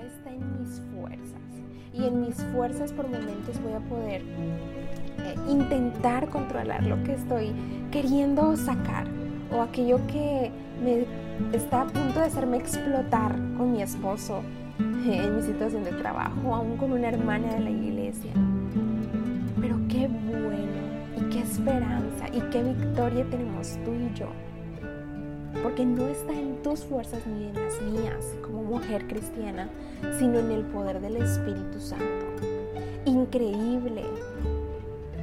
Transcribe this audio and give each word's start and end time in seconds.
está 0.00 0.30
en 0.30 0.58
mis 0.58 0.82
fuerzas. 0.94 1.40
Y 1.92 2.04
en 2.04 2.20
mis 2.20 2.36
fuerzas 2.52 2.92
por 2.92 3.08
momentos 3.08 3.60
voy 3.62 3.72
a 3.72 3.80
poder 3.80 4.22
eh, 4.22 5.34
intentar 5.48 6.28
controlar 6.28 6.84
lo 6.84 7.02
que 7.02 7.14
estoy 7.14 7.52
queriendo 7.90 8.56
sacar 8.56 9.06
o 9.50 9.62
aquello 9.62 9.98
que 10.06 10.50
está 11.52 11.82
a 11.82 11.86
punto 11.86 12.20
de 12.20 12.26
hacerme 12.26 12.58
explotar 12.58 13.32
con 13.56 13.72
mi 13.72 13.82
esposo 13.82 14.42
en 14.78 15.36
mi 15.36 15.42
situación 15.42 15.84
de 15.84 15.92
trabajo, 15.92 16.54
aún 16.54 16.76
con 16.76 16.92
una 16.92 17.08
hermana 17.08 17.54
de 17.54 17.60
la 17.60 17.70
iglesia. 17.70 18.32
Pero 19.60 19.76
qué 19.88 20.06
bueno 20.06 20.78
y 21.16 21.30
qué 21.30 21.40
esperanza 21.40 22.28
y 22.32 22.40
qué 22.50 22.62
victoria 22.62 23.24
tenemos 23.30 23.78
tú 23.84 23.92
y 23.94 24.14
yo. 24.14 24.28
Porque 25.62 25.84
no 25.84 26.06
está 26.06 26.32
en 26.32 26.62
tus 26.62 26.84
fuerzas 26.84 27.26
ni 27.26 27.48
en 27.48 27.54
las 27.54 27.80
mías 27.82 28.36
como 28.42 28.62
mujer 28.62 29.06
cristiana, 29.06 29.68
sino 30.18 30.38
en 30.38 30.50
el 30.50 30.64
poder 30.64 31.00
del 31.00 31.16
Espíritu 31.16 31.80
Santo. 31.80 32.26
Increíble, 33.04 34.04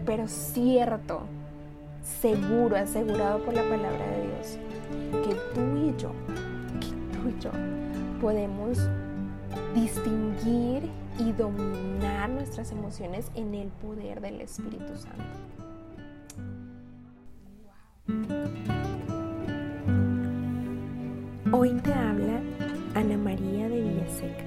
pero 0.06 0.28
cierto, 0.28 1.22
seguro, 2.22 2.76
asegurado 2.76 3.40
por 3.40 3.54
la 3.54 3.64
palabra 3.64 4.06
de 4.12 4.28
Dios, 4.28 4.60
que 5.26 5.36
tú 5.54 5.62
y 5.78 5.94
yo, 5.98 6.12
que 6.80 7.18
tú 7.18 7.30
y 7.30 7.40
yo 7.42 7.52
podemos 8.22 8.80
distinguir 9.74 10.90
y 11.20 11.32
dominar 11.32 12.30
nuestras 12.30 12.72
emociones 12.72 13.32
en 13.36 13.54
el 13.56 13.70
poder 13.70 14.22
del 14.22 14.42
Espíritu 14.42 14.96
Santo. 14.98 15.24
Hoy 21.52 21.76
te 21.82 21.94
habla 21.94 22.42
Ana 22.96 23.18
María 23.18 23.70
de 23.70 23.80
Villaseca 23.80 24.44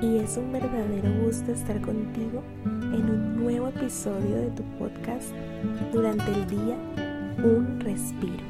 y 0.00 0.18
es 0.18 0.36
un 0.36 0.52
verdadero 0.52 1.24
gusto 1.24 1.50
estar 1.50 1.80
contigo 1.80 2.44
en 2.64 3.10
un 3.10 3.42
nuevo 3.42 3.66
episodio 3.68 4.36
de 4.36 4.50
tu 4.52 4.62
podcast 4.78 5.30
durante 5.92 6.30
el 6.30 6.46
día 6.46 6.76
Un 7.42 7.80
Respiro. 7.80 8.44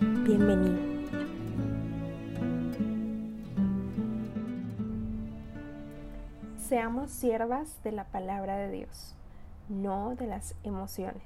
Bienvenido. 0.00 0.78
Seamos 6.56 7.10
siervas 7.10 7.82
de 7.84 7.92
la 7.92 8.04
palabra 8.04 8.56
de 8.56 8.70
Dios, 8.70 9.14
no 9.68 10.14
de 10.14 10.26
las 10.26 10.54
emociones. 10.62 11.22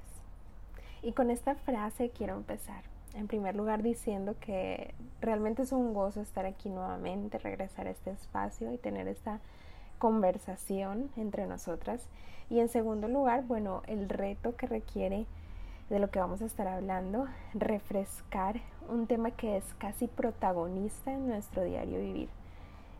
Y 1.01 1.13
con 1.13 1.31
esta 1.31 1.55
frase 1.55 2.09
quiero 2.09 2.35
empezar. 2.35 2.94
En 3.15 3.27
primer 3.27 3.55
lugar 3.55 3.81
diciendo 3.81 4.35
que 4.39 4.93
realmente 5.21 5.63
es 5.63 5.71
un 5.71 5.93
gozo 5.93 6.21
estar 6.21 6.45
aquí 6.45 6.69
nuevamente, 6.69 7.37
regresar 7.37 7.87
a 7.87 7.91
este 7.91 8.11
espacio 8.11 8.71
y 8.73 8.77
tener 8.77 9.07
esta 9.07 9.39
conversación 9.99 11.09
entre 11.15 11.47
nosotras. 11.47 12.01
Y 12.49 12.59
en 12.59 12.69
segundo 12.69 13.07
lugar, 13.07 13.43
bueno, 13.43 13.81
el 13.87 14.09
reto 14.09 14.55
que 14.55 14.67
requiere 14.67 15.25
de 15.89 15.99
lo 15.99 16.09
que 16.09 16.19
vamos 16.19 16.41
a 16.41 16.45
estar 16.45 16.67
hablando, 16.67 17.27
refrescar 17.53 18.59
un 18.89 19.07
tema 19.07 19.31
que 19.31 19.57
es 19.57 19.63
casi 19.77 20.07
protagonista 20.07 21.11
en 21.11 21.27
nuestro 21.27 21.63
diario 21.63 21.99
vivir. 21.99 22.29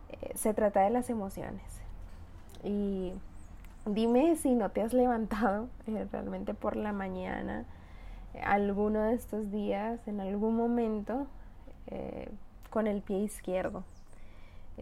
Eh, 0.09 0.31
se 0.35 0.53
trata 0.53 0.81
de 0.81 0.91
las 0.91 1.09
emociones. 1.09 1.63
Y 2.63 3.13
dime 3.85 4.35
si 4.35 4.55
no 4.55 4.69
te 4.69 4.81
has 4.81 4.94
levantado 4.94 5.67
eh, 5.88 6.07
realmente 6.11 6.53
por 6.53 6.75
la 6.75 6.94
mañana, 6.94 7.66
alguno 8.44 9.02
de 9.03 9.14
estos 9.14 9.52
días, 9.52 10.08
en 10.08 10.19
algún 10.19 10.55
momento, 10.55 11.28
eh, 11.88 12.30
con 12.69 12.88
el 12.88 13.02
pie 13.02 13.19
izquierdo, 13.19 13.83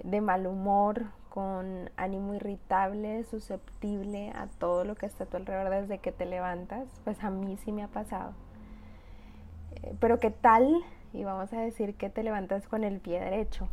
de 0.03 0.21
mal 0.21 0.47
humor, 0.47 1.05
con 1.29 1.89
ánimo 1.97 2.35
irritable, 2.35 3.23
susceptible 3.23 4.31
a 4.35 4.47
todo 4.59 4.85
lo 4.85 4.95
que 4.95 5.05
está 5.05 5.23
a 5.23 5.27
tu 5.27 5.37
alrededor 5.37 5.69
desde 5.69 5.99
que 5.99 6.11
te 6.11 6.25
levantas, 6.25 6.87
pues 7.03 7.23
a 7.23 7.29
mí 7.29 7.57
sí 7.57 7.71
me 7.71 7.83
ha 7.83 7.87
pasado. 7.87 8.33
pero 9.99 10.19
qué 10.19 10.31
tal, 10.31 10.83
y 11.13 11.23
vamos 11.23 11.51
a 11.53 11.59
decir 11.59 11.95
que 11.95 12.09
te 12.09 12.23
levantas 12.23 12.67
con 12.67 12.83
el 12.83 12.99
pie 12.99 13.19
derecho, 13.19 13.67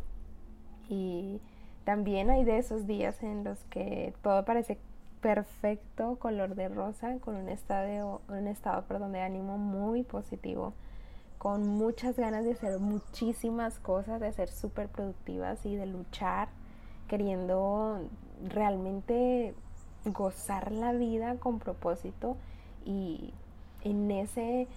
y 0.89 1.39
también 1.83 2.29
hay 2.29 2.43
de 2.43 2.57
esos 2.57 2.85
días 2.85 3.21
en 3.23 3.43
los 3.43 3.63
que 3.65 4.13
todo 4.21 4.45
parece 4.45 4.77
perfecto, 5.21 6.17
color 6.19 6.55
de 6.55 6.67
rosa, 6.67 7.17
con 7.19 7.35
un 7.35 7.47
estado, 7.47 8.21
un 8.27 8.47
estado 8.47 8.83
perdón, 8.85 9.13
de 9.13 9.21
ánimo 9.21 9.57
muy 9.57 10.03
positivo, 10.03 10.73
con 11.37 11.67
muchas 11.67 12.17
ganas 12.17 12.43
de 12.43 12.51
hacer 12.51 12.79
muchísimas 12.79 13.79
cosas, 13.79 14.19
de 14.19 14.31
ser 14.33 14.49
súper 14.49 14.89
productivas 14.89 15.65
y 15.65 15.75
de 15.75 15.85
luchar, 15.85 16.49
queriendo 17.07 18.01
realmente 18.43 19.53
gozar 20.05 20.71
la 20.71 20.93
vida 20.93 21.35
con 21.35 21.59
propósito 21.59 22.35
y 22.85 23.33
en 23.83 24.09
ese 24.09 24.67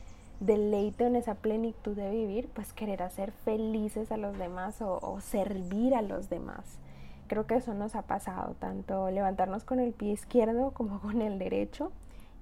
deleite, 0.40 1.06
en 1.06 1.16
esa 1.16 1.36
plenitud 1.36 1.96
de 1.96 2.10
vivir, 2.10 2.48
pues 2.48 2.72
querer 2.72 3.02
hacer 3.02 3.32
felices 3.32 4.12
a 4.12 4.18
los 4.18 4.36
demás 4.36 4.82
o 4.82 5.18
servir 5.20 5.94
a 5.94 6.02
los 6.02 6.28
demás. 6.28 6.78
Creo 7.26 7.46
que 7.46 7.56
eso 7.56 7.72
nos 7.72 7.94
ha 7.94 8.02
pasado, 8.02 8.54
tanto 8.58 9.10
levantarnos 9.10 9.64
con 9.64 9.80
el 9.80 9.92
pie 9.92 10.12
izquierdo 10.12 10.70
como 10.74 11.00
con 11.00 11.22
el 11.22 11.38
derecho, 11.38 11.92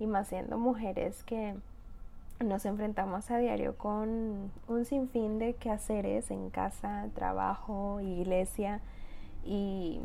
y 0.00 0.06
más 0.06 0.28
siendo 0.28 0.58
mujeres 0.58 1.22
que 1.22 1.54
nos 2.40 2.64
enfrentamos 2.64 3.30
a 3.30 3.38
diario 3.38 3.76
con 3.76 4.50
un 4.66 4.84
sinfín 4.84 5.38
de 5.38 5.54
quehaceres 5.54 6.30
en 6.32 6.50
casa, 6.50 7.08
trabajo, 7.14 8.00
iglesia, 8.00 8.80
y 9.44 10.00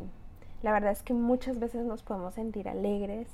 la 0.62 0.72
verdad 0.72 0.92
es 0.92 1.02
que 1.02 1.14
muchas 1.14 1.58
veces 1.58 1.84
nos 1.84 2.02
podemos 2.02 2.34
sentir 2.34 2.68
alegres, 2.68 3.28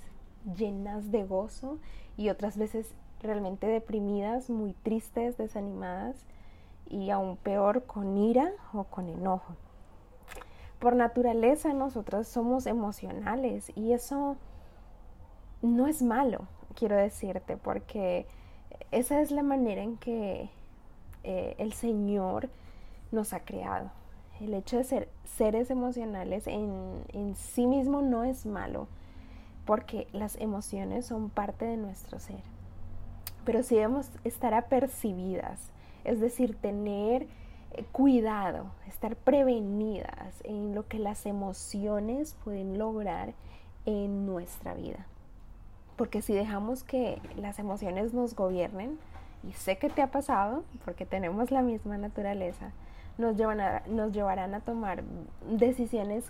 llenas 0.57 1.11
de 1.11 1.25
gozo, 1.25 1.79
y 2.17 2.31
otras 2.31 2.57
veces 2.57 2.95
realmente 3.21 3.67
deprimidas, 3.67 4.49
muy 4.49 4.73
tristes, 4.73 5.37
desanimadas, 5.37 6.17
y 6.89 7.11
aún 7.11 7.37
peor 7.37 7.85
con 7.85 8.17
ira 8.17 8.53
o 8.73 8.85
con 8.85 9.09
enojo 9.09 9.55
por 10.85 10.97
naturaleza 10.97 11.73
nosotros 11.73 12.29
somos 12.29 12.67
emocionales 12.67 13.73
y 13.75 13.95
eso 13.95 14.37
no 15.63 15.87
es 15.87 16.03
malo, 16.03 16.47
quiero 16.75 16.95
decirte, 16.95 17.57
porque 17.57 18.27
esa 18.91 19.23
es 19.23 19.31
la 19.31 19.43
manera 19.43 19.81
en 19.81 19.97
que 19.97 20.51
eh, 21.23 21.55
el 21.57 21.73
Señor 21.73 22.51
nos 23.13 23.33
ha 23.33 23.41
creado. 23.41 23.93
El 24.43 24.53
hecho 24.53 24.77
de 24.77 24.85
ser 24.85 25.09
seres 25.25 25.71
emocionales 25.71 26.47
en, 26.47 27.03
en 27.15 27.35
sí 27.35 27.67
mismo 27.67 28.03
no 28.03 28.25
es 28.25 28.45
malo, 28.45 28.87
porque 29.65 30.07
las 30.13 30.37
emociones 30.37 31.07
son 31.07 31.31
parte 31.31 31.65
de 31.65 31.79
nuestro 31.79 32.19
ser. 32.19 32.43
Pero 33.47 33.63
sí 33.63 33.77
debemos 33.77 34.11
estar 34.23 34.53
apercibidas, 34.53 35.63
es 36.05 36.21
decir, 36.21 36.57
tener 36.57 37.27
cuidado, 37.93 38.67
estar 38.87 39.17
prevenidas 39.17 40.41
en 40.45 40.75
lo 40.75 40.87
que 40.89 40.99
las 40.99 41.27
emociones 41.27 42.37
pueden 42.45 42.79
lograr 42.79 43.35
en 43.87 44.27
nuestra 44.27 44.75
vida. 44.75 45.07
Porque 45.97 46.23
si 46.23 46.35
dejamos 46.35 46.83
que 46.83 47.21
las 47.37 47.59
emociones 47.59 48.15
nos 48.15 48.35
gobiernen, 48.35 48.99
y 49.49 49.53
sé 49.53 49.79
que 49.79 49.91
te 49.91 50.03
ha 50.03 50.11
pasado, 50.11 50.65
porque 50.85 51.05
tenemos 51.05 51.51
la 51.51 51.63
misma 51.63 51.99
naturaleza, 51.99 52.73
nos, 53.19 53.37
nos 53.87 54.13
llevarán 54.13 54.55
a 54.55 54.61
tomar 54.61 55.05
decisiones 55.49 56.25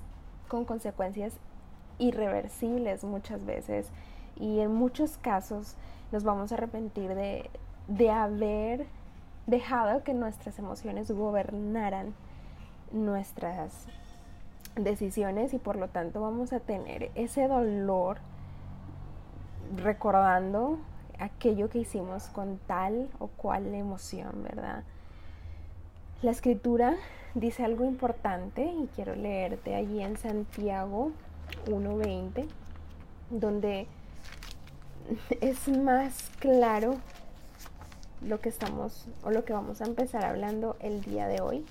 con 0.49 0.65
consecuencias 0.65 1.35
irreversibles 1.99 3.05
muchas 3.05 3.45
veces 3.47 3.89
y 4.37 4.61
en 4.61 4.75
muchos 4.75 5.17
casos 5.17 5.77
nos 6.13 6.25
vamos 6.25 6.51
a 6.51 6.57
arrepentir 6.57 7.15
de, 7.15 7.51
de 7.89 8.11
haber 8.11 8.87
dejado 9.47 10.03
que 10.03 10.15
nuestras 10.15 10.59
emociones 10.59 11.11
gobernaran 11.11 12.15
nuestras 12.93 13.87
decisiones 14.77 15.55
y 15.55 15.59
por 15.59 15.77
lo 15.77 15.89
tanto 15.89 16.21
vamos 16.21 16.53
a 16.53 16.61
tener 16.61 17.11
ese 17.15 17.47
dolor 17.47 18.19
recordando 19.77 20.79
aquello 21.19 21.69
que 21.69 21.79
hicimos 21.79 22.29
con 22.29 22.59
tal 22.67 23.09
o 23.19 23.29
cual 23.29 23.75
emoción, 23.75 24.43
¿verdad? 24.43 24.83
La 26.23 26.31
escritura 26.31 26.95
dice 27.35 27.65
algo 27.65 27.85
importante 27.85 28.65
y 28.65 28.89
quiero 28.95 29.15
leerte 29.15 29.75
allí 29.75 30.01
en 30.01 30.17
Santiago 30.17 31.13
1.20, 31.67 32.47
donde 33.31 33.87
es 35.41 35.69
más 35.69 36.31
claro 36.39 36.97
lo 38.27 38.41
que 38.41 38.49
estamos 38.49 39.07
o 39.23 39.31
lo 39.31 39.45
que 39.45 39.53
vamos 39.53 39.81
a 39.81 39.85
empezar 39.85 40.25
hablando 40.25 40.77
el 40.81 41.03
día 41.03 41.27
de 41.29 41.41
hoy. 41.41 41.65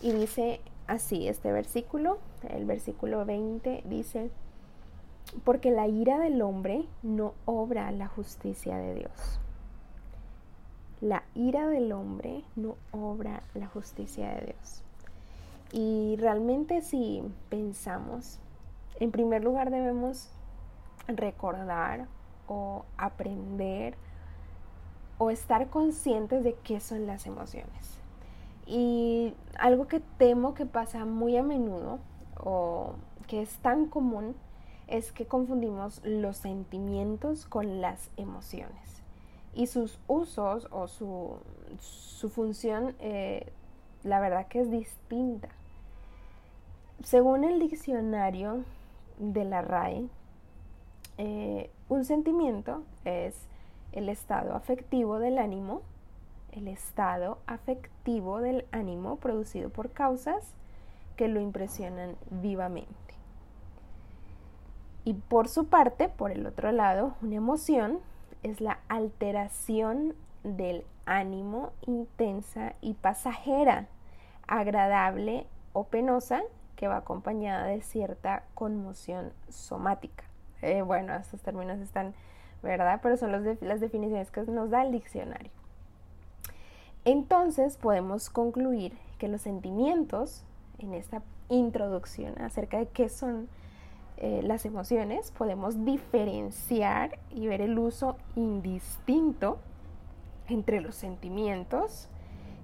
Y 0.00 0.12
dice 0.12 0.60
así 0.86 1.28
este 1.28 1.52
versículo, 1.52 2.18
el 2.48 2.64
versículo 2.64 3.24
20 3.24 3.82
dice, 3.86 4.30
porque 5.44 5.70
la 5.70 5.88
ira 5.88 6.18
del 6.18 6.42
hombre 6.42 6.84
no 7.02 7.34
obra 7.44 7.90
la 7.90 8.08
justicia 8.08 8.76
de 8.76 8.94
Dios. 8.94 9.40
La 11.00 11.24
ira 11.34 11.66
del 11.66 11.92
hombre 11.92 12.44
no 12.56 12.76
obra 12.92 13.42
la 13.54 13.66
justicia 13.66 14.30
de 14.34 14.46
Dios. 14.46 14.82
Y 15.72 16.16
realmente 16.20 16.82
si 16.82 17.22
pensamos, 17.48 18.38
en 19.00 19.10
primer 19.10 19.42
lugar 19.42 19.70
debemos 19.70 20.30
recordar 21.08 22.06
o 22.46 22.84
aprender 22.96 23.96
o 25.18 25.30
estar 25.30 25.68
conscientes 25.68 26.42
de 26.44 26.54
qué 26.54 26.80
son 26.80 27.06
las 27.06 27.26
emociones. 27.26 28.00
Y 28.66 29.34
algo 29.58 29.86
que 29.86 30.00
temo 30.00 30.54
que 30.54 30.66
pasa 30.66 31.04
muy 31.04 31.36
a 31.36 31.42
menudo 31.42 31.98
o 32.42 32.94
que 33.26 33.42
es 33.42 33.56
tan 33.58 33.86
común 33.86 34.34
es 34.86 35.12
que 35.12 35.26
confundimos 35.26 36.00
los 36.04 36.36
sentimientos 36.38 37.46
con 37.46 37.80
las 37.80 38.10
emociones. 38.16 39.02
Y 39.54 39.66
sus 39.66 39.98
usos 40.08 40.66
o 40.70 40.88
su, 40.88 41.38
función, 42.28 42.96
eh, 42.98 43.52
la 44.02 44.20
verdad 44.20 44.48
que 44.48 44.60
es 44.60 44.70
distinta. 44.70 45.48
Según 47.02 47.44
el 47.44 47.60
diccionario 47.60 48.64
de 49.18 49.44
la 49.44 49.62
RAE, 49.62 50.08
eh, 51.18 51.70
un 51.88 52.04
sentimiento 52.04 52.82
es 53.04 53.36
el 53.94 54.08
estado 54.08 54.54
afectivo 54.54 55.18
del 55.18 55.38
ánimo, 55.38 55.82
el 56.52 56.68
estado 56.68 57.38
afectivo 57.46 58.40
del 58.40 58.66
ánimo 58.70 59.16
producido 59.16 59.70
por 59.70 59.90
causas 59.90 60.54
que 61.16 61.28
lo 61.28 61.40
impresionan 61.40 62.16
vivamente. 62.30 62.92
Y 65.04 65.14
por 65.14 65.48
su 65.48 65.66
parte, 65.66 66.08
por 66.08 66.30
el 66.30 66.46
otro 66.46 66.72
lado, 66.72 67.14
una 67.22 67.36
emoción 67.36 67.98
es 68.42 68.60
la 68.60 68.80
alteración 68.88 70.14
del 70.42 70.84
ánimo 71.06 71.72
intensa 71.86 72.74
y 72.80 72.94
pasajera, 72.94 73.86
agradable 74.46 75.46
o 75.72 75.84
penosa 75.84 76.42
que 76.76 76.88
va 76.88 76.98
acompañada 76.98 77.66
de 77.66 77.82
cierta 77.82 78.44
conmoción 78.54 79.32
somática. 79.48 80.24
Eh, 80.62 80.82
bueno, 80.82 81.14
estos 81.14 81.42
términos 81.42 81.78
están, 81.80 82.14
¿verdad? 82.64 82.98
Pero 83.02 83.16
son 83.16 83.30
las 83.60 83.80
definiciones 83.80 84.30
que 84.30 84.42
nos 84.42 84.70
da 84.70 84.82
el 84.82 84.90
diccionario. 84.90 85.50
Entonces 87.04 87.76
podemos 87.76 88.30
concluir 88.30 88.96
que 89.18 89.28
los 89.28 89.42
sentimientos, 89.42 90.42
en 90.78 90.94
esta 90.94 91.22
introducción 91.48 92.40
acerca 92.40 92.78
de 92.78 92.86
qué 92.86 93.08
son 93.08 93.46
eh, 94.16 94.40
las 94.42 94.64
emociones, 94.64 95.30
podemos 95.30 95.84
diferenciar 95.84 97.18
y 97.30 97.46
ver 97.46 97.60
el 97.60 97.78
uso 97.78 98.16
indistinto 98.34 99.58
entre 100.48 100.80
los 100.80 100.94
sentimientos, 100.94 102.08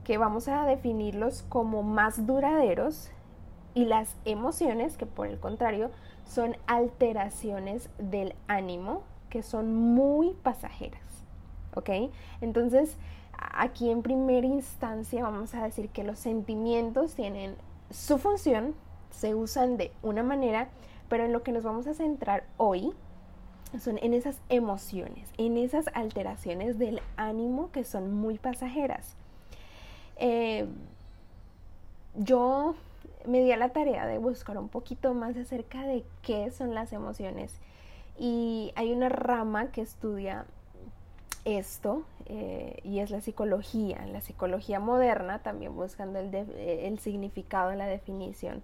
que 0.05 0.19
vamos 0.19 0.49
a 0.49 0.65
definirlos 0.65 1.45
como 1.49 1.83
más 1.83 2.27
duraderos, 2.27 3.11
y 3.75 3.85
las 3.85 4.17
emociones, 4.25 4.97
que 4.97 5.07
por 5.07 5.27
el 5.27 5.39
contrario 5.39 5.91
son 6.27 6.57
alteraciones 6.67 7.89
del 7.99 8.35
ánimo, 8.49 9.03
que 9.31 9.43
son 9.43 9.75
muy 9.75 10.33
pasajeras. 10.43 11.01
¿Ok? 11.75 11.89
Entonces, 12.41 12.97
aquí 13.39 13.91
en 13.91 14.03
primera 14.03 14.47
instancia 14.47 15.23
vamos 15.23 15.55
a 15.55 15.63
decir 15.63 15.89
que 15.89 16.05
los 16.05 16.19
sentimientos 16.19 17.15
tienen 17.15 17.55
su 17.91 18.19
función, 18.19 18.75
se 19.11 19.35
usan 19.35 19.77
de 19.77 19.93
una 20.03 20.23
manera, 20.23 20.69
pero 21.09 21.25
en 21.25 21.33
lo 21.33 21.43
que 21.43 21.53
nos 21.53 21.65
vamos 21.65 21.87
a 21.87 21.95
centrar 21.95 22.45
hoy 22.57 22.93
son 23.79 23.99
en 24.03 24.15
esas 24.15 24.41
emociones, 24.49 25.29
en 25.39 25.57
esas 25.57 25.87
alteraciones 25.95 26.79
del 26.79 27.01
ánimo 27.17 27.71
que 27.71 27.85
son 27.85 28.13
muy 28.13 28.39
pasajeras. 28.39 29.15
Eh, 30.17 30.67
yo 32.17 32.75
me 33.27 33.43
di 33.43 33.53
a 33.53 33.57
la 33.57 33.71
tarea 33.71 34.07
de 34.07 34.19
buscar 34.19 34.59
un 34.59 34.69
poquito 34.69 35.15
más 35.15 35.37
acerca 35.37 35.83
de 35.83 36.05
qué 36.23 36.51
son 36.51 36.75
las 36.75 36.93
emociones 36.93 37.55
y 38.19 38.73
hay 38.77 38.93
una 38.93 39.09
rama 39.09 39.71
que 39.71 39.81
estudia 39.81 40.47
esto 41.45 42.05
eh, 42.27 42.81
y 42.85 43.01
es 43.01 43.11
la 43.11 43.21
psicología, 43.21 44.05
la 44.07 44.21
psicología 44.21 44.79
moderna, 44.81 45.41
también 45.41 45.75
buscando 45.75 46.19
el, 46.19 46.35
eh, 46.35 46.87
el 46.87 46.99
significado, 46.99 47.73
la 47.75 47.87
definición, 47.87 48.63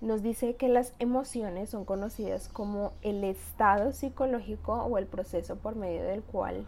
nos 0.00 0.22
dice 0.22 0.54
que 0.56 0.68
las 0.68 0.92
emociones 0.98 1.70
son 1.70 1.84
conocidas 1.84 2.48
como 2.48 2.92
el 3.02 3.24
estado 3.24 3.92
psicológico 3.92 4.74
o 4.74 4.98
el 4.98 5.06
proceso 5.06 5.56
por 5.56 5.76
medio 5.76 6.02
del 6.02 6.22
cual 6.22 6.66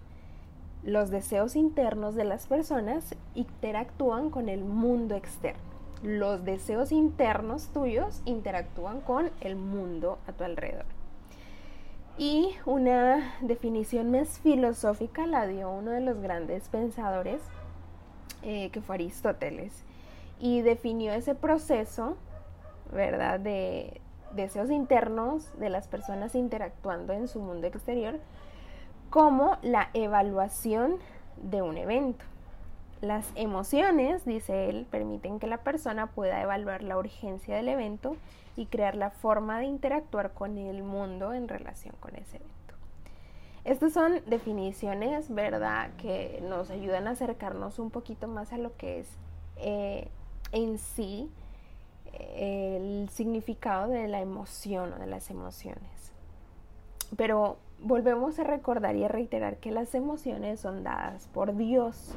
los 0.87 1.11
deseos 1.11 1.57
internos 1.57 2.15
de 2.15 2.25
las 2.25 2.47
personas 2.47 3.15
interactúan 3.35 4.31
con 4.31 4.49
el 4.49 4.65
mundo 4.65 5.17
externo. 5.17 5.61
Los 6.03 6.45
deseos 6.45 6.93
internos 6.93 7.69
tuyos 7.69 8.23
interactúan 8.25 9.01
con 9.01 9.31
el 9.41 9.57
mundo 9.57 10.19
a 10.29 10.33
tu 10.33 10.45
alrededor. 10.45 10.96
Y 12.19 12.55
una 12.65 13.35
definición 13.43 14.11
más 14.11 14.39
filosófica 14.39 15.27
la 15.27 15.47
dio 15.47 15.71
uno 15.71 15.91
de 15.91 16.01
los 16.01 16.19
grandes 16.21 16.69
pensadores, 16.69 17.43
eh, 18.43 18.71
que 18.71 18.81
fue 18.81 18.95
Aristóteles, 18.95 19.85
y 20.39 20.63
definió 20.63 21.13
ese 21.13 21.35
proceso, 21.35 22.17
¿verdad?, 22.91 23.39
de 23.39 24.01
deseos 24.35 24.71
internos 24.71 25.59
de 25.59 25.69
las 25.69 25.89
personas 25.89 26.35
interactuando 26.35 27.13
en 27.13 27.29
su 27.29 27.41
mundo 27.41 27.67
exterior 27.67 28.19
como 29.11 29.57
la 29.63 29.91
evaluación 29.95 30.97
de 31.37 31.63
un 31.63 31.77
evento. 31.77 32.25
Las 33.01 33.31
emociones, 33.35 34.25
dice 34.25 34.71
él, 34.71 34.87
permiten 34.91 35.39
que 35.39 35.47
la 35.47 35.59
persona 35.59 36.09
pueda 36.09 36.41
evaluar 36.41 36.83
la 36.83 36.97
urgencia 36.97 37.57
del 37.57 37.69
evento 37.69 38.17
y 38.57 38.67
crear 38.67 38.97
la 38.97 39.11
forma 39.11 39.59
de 39.59 39.67
interactuar 39.67 40.33
con 40.33 40.57
el 40.57 40.83
mundo 40.83 41.35
en 41.35 41.47
relación 41.47 41.95
con 42.01 42.17
ese 42.17 42.37
evento. 42.37 42.57
Estas 43.65 43.93
son 43.93 44.21
definiciones, 44.27 45.33
¿verdad?, 45.33 45.91
que 45.99 46.43
nos 46.49 46.71
ayudan 46.71 47.07
a 47.07 47.11
acercarnos 47.11 47.79
un 47.79 47.91
poquito 47.91 48.29
más 48.29 48.53
a 48.53 48.59
lo 48.59 48.77
que 48.77 49.01
es 49.01 49.09
eh, 49.57 50.09
en 50.53 50.79
sí 50.79 51.29
eh, 52.13 52.77
el 52.77 53.09
significado 53.11 53.89
de 53.89 54.09
la 54.09 54.21
emoción 54.21 54.93
o 54.93 54.99
de 54.99 55.07
las 55.07 55.31
emociones. 55.31 56.13
Pero 57.17 57.59
volvemos 57.81 58.39
a 58.39 58.45
recordar 58.45 58.97
y 58.97 59.05
a 59.05 59.09
reiterar 59.09 59.59
que 59.59 59.71
las 59.71 59.95
emociones 59.95 60.61
son 60.61 60.83
dadas 60.83 61.29
por 61.29 61.57
Dios 61.57 62.15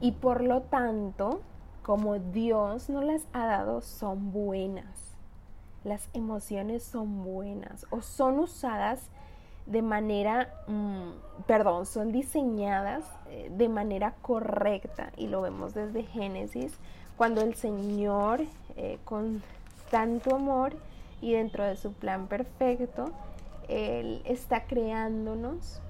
y 0.00 0.12
por 0.12 0.42
lo 0.42 0.62
tanto, 0.62 1.40
como 1.82 2.18
Dios 2.18 2.90
nos 2.90 3.04
las 3.04 3.26
ha 3.32 3.46
dado, 3.46 3.80
son 3.80 4.30
buenas 4.30 5.15
las 5.86 6.08
emociones 6.14 6.82
son 6.82 7.24
buenas 7.24 7.86
o 7.90 8.02
son 8.02 8.40
usadas 8.40 9.00
de 9.66 9.82
manera, 9.82 10.52
mm, 10.66 11.44
perdón, 11.46 11.86
son 11.86 12.10
diseñadas 12.10 13.04
eh, 13.28 13.50
de 13.52 13.68
manera 13.68 14.14
correcta 14.20 15.12
y 15.16 15.28
lo 15.28 15.42
vemos 15.42 15.74
desde 15.74 16.02
Génesis, 16.02 16.76
cuando 17.16 17.40
el 17.40 17.54
Señor 17.54 18.42
eh, 18.76 18.98
con 19.04 19.42
tanto 19.90 20.34
amor 20.34 20.76
y 21.20 21.32
dentro 21.32 21.64
de 21.64 21.76
su 21.76 21.92
plan 21.92 22.26
perfecto, 22.26 23.12
Él 23.68 24.22
está 24.24 24.64
creándonos 24.64 25.80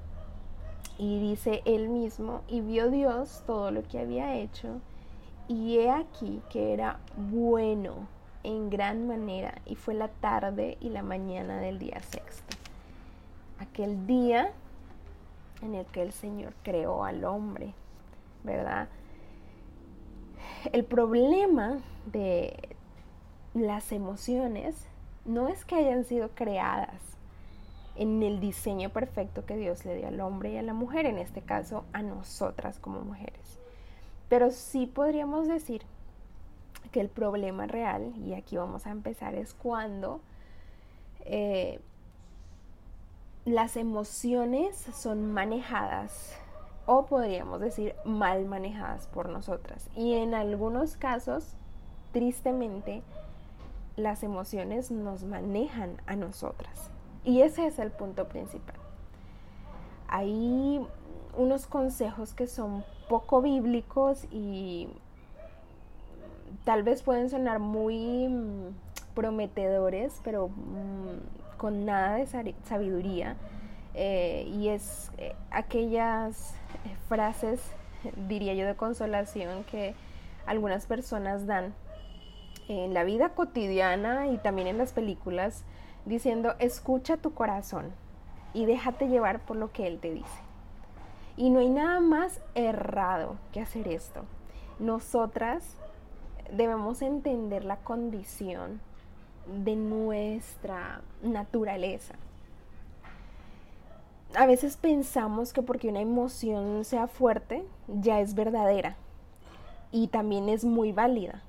y 0.98 1.20
dice 1.20 1.62
Él 1.64 1.88
mismo, 1.88 2.42
y 2.48 2.60
vio 2.60 2.90
Dios 2.90 3.42
todo 3.46 3.70
lo 3.70 3.82
que 3.82 3.98
había 3.98 4.36
hecho, 4.36 4.80
y 5.48 5.78
he 5.78 5.90
aquí 5.90 6.42
que 6.50 6.74
era 6.74 6.98
bueno 7.16 8.15
en 8.46 8.70
gran 8.70 9.08
manera 9.08 9.60
y 9.66 9.74
fue 9.74 9.94
la 9.94 10.06
tarde 10.06 10.78
y 10.80 10.88
la 10.90 11.02
mañana 11.02 11.58
del 11.58 11.80
día 11.80 12.00
sexto. 12.00 12.56
Aquel 13.58 14.06
día 14.06 14.52
en 15.62 15.74
el 15.74 15.84
que 15.86 16.02
el 16.02 16.12
Señor 16.12 16.54
creó 16.62 17.04
al 17.04 17.24
hombre, 17.24 17.74
¿verdad? 18.44 18.88
El 20.72 20.84
problema 20.84 21.78
de 22.12 22.76
las 23.52 23.90
emociones 23.90 24.86
no 25.24 25.48
es 25.48 25.64
que 25.64 25.74
hayan 25.74 26.04
sido 26.04 26.28
creadas 26.28 27.00
en 27.96 28.22
el 28.22 28.38
diseño 28.38 28.90
perfecto 28.90 29.44
que 29.44 29.56
Dios 29.56 29.84
le 29.84 29.96
dio 29.96 30.06
al 30.06 30.20
hombre 30.20 30.52
y 30.52 30.56
a 30.58 30.62
la 30.62 30.74
mujer, 30.74 31.04
en 31.04 31.18
este 31.18 31.42
caso 31.42 31.84
a 31.92 32.02
nosotras 32.02 32.78
como 32.78 33.00
mujeres. 33.00 33.58
Pero 34.28 34.52
sí 34.52 34.86
podríamos 34.86 35.48
decir 35.48 35.82
que 36.88 37.00
el 37.00 37.08
problema 37.08 37.66
real, 37.66 38.12
y 38.16 38.34
aquí 38.34 38.56
vamos 38.56 38.86
a 38.86 38.90
empezar, 38.90 39.34
es 39.34 39.54
cuando 39.54 40.20
eh, 41.20 41.80
las 43.44 43.76
emociones 43.76 44.76
son 44.94 45.32
manejadas 45.32 46.36
o 46.86 47.06
podríamos 47.06 47.60
decir 47.60 47.94
mal 48.04 48.44
manejadas 48.46 49.08
por 49.08 49.28
nosotras. 49.28 49.88
Y 49.94 50.14
en 50.14 50.34
algunos 50.34 50.96
casos, 50.96 51.54
tristemente, 52.12 53.02
las 53.96 54.22
emociones 54.22 54.90
nos 54.90 55.24
manejan 55.24 56.00
a 56.06 56.16
nosotras. 56.16 56.90
Y 57.24 57.42
ese 57.42 57.66
es 57.66 57.78
el 57.78 57.90
punto 57.90 58.28
principal. 58.28 58.76
Hay 60.08 60.86
unos 61.36 61.66
consejos 61.66 62.34
que 62.34 62.46
son 62.46 62.84
poco 63.08 63.42
bíblicos 63.42 64.26
y 64.30 64.88
tal 66.64 66.82
vez 66.82 67.02
pueden 67.02 67.30
sonar 67.30 67.58
muy 67.58 68.28
mm, 68.28 68.74
prometedores, 69.14 70.20
pero 70.24 70.48
mm, 70.48 71.56
con 71.56 71.84
nada 71.84 72.16
de 72.16 72.54
sabiduría. 72.64 73.36
Eh, 73.94 74.46
y 74.52 74.68
es 74.68 75.10
eh, 75.16 75.34
aquellas 75.50 76.54
frases, 77.08 77.60
diría 78.28 78.54
yo, 78.54 78.66
de 78.66 78.74
consolación 78.74 79.64
que 79.64 79.94
algunas 80.46 80.86
personas 80.86 81.46
dan 81.46 81.74
en 82.68 82.94
la 82.94 83.04
vida 83.04 83.30
cotidiana 83.30 84.26
y 84.28 84.38
también 84.38 84.68
en 84.68 84.78
las 84.78 84.92
películas, 84.92 85.64
diciendo, 86.04 86.54
escucha 86.58 87.16
tu 87.16 87.32
corazón 87.32 87.92
y 88.54 88.64
déjate 88.66 89.08
llevar 89.08 89.40
por 89.40 89.56
lo 89.56 89.72
que 89.72 89.86
él 89.86 89.98
te 89.98 90.12
dice. 90.12 90.40
Y 91.36 91.50
no 91.50 91.60
hay 91.60 91.68
nada 91.68 92.00
más 92.00 92.40
errado 92.54 93.36
que 93.52 93.60
hacer 93.60 93.88
esto. 93.88 94.24
Nosotras 94.78 95.76
debemos 96.52 97.02
entender 97.02 97.64
la 97.64 97.76
condición 97.76 98.80
de 99.46 99.76
nuestra 99.76 101.02
naturaleza. 101.22 102.14
A 104.34 104.46
veces 104.46 104.76
pensamos 104.76 105.52
que 105.52 105.62
porque 105.62 105.88
una 105.88 106.00
emoción 106.00 106.84
sea 106.84 107.06
fuerte, 107.06 107.64
ya 107.88 108.20
es 108.20 108.34
verdadera 108.34 108.96
y 109.92 110.08
también 110.08 110.48
es 110.48 110.64
muy 110.64 110.92
válida, 110.92 111.42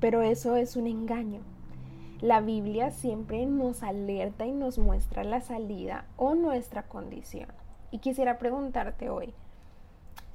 pero 0.00 0.22
eso 0.22 0.56
es 0.56 0.76
un 0.76 0.86
engaño. 0.86 1.40
La 2.20 2.40
Biblia 2.40 2.90
siempre 2.90 3.46
nos 3.46 3.82
alerta 3.82 4.46
y 4.46 4.52
nos 4.52 4.78
muestra 4.78 5.22
la 5.22 5.40
salida 5.40 6.06
o 6.16 6.34
nuestra 6.34 6.82
condición. 6.82 7.48
Y 7.90 7.98
quisiera 7.98 8.38
preguntarte 8.38 9.10
hoy, 9.10 9.32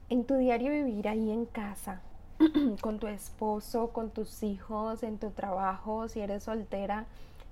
en 0.09 0.23
tu 0.23 0.35
diario 0.37 0.71
vivir 0.71 1.07
ahí 1.07 1.31
en 1.31 1.45
casa, 1.45 2.01
con 2.81 2.99
tu 2.99 3.07
esposo, 3.07 3.89
con 3.89 4.09
tus 4.09 4.43
hijos, 4.43 5.03
en 5.03 5.17
tu 5.17 5.31
trabajo, 5.31 6.07
si 6.07 6.21
eres 6.21 6.43
soltera, 6.43 7.05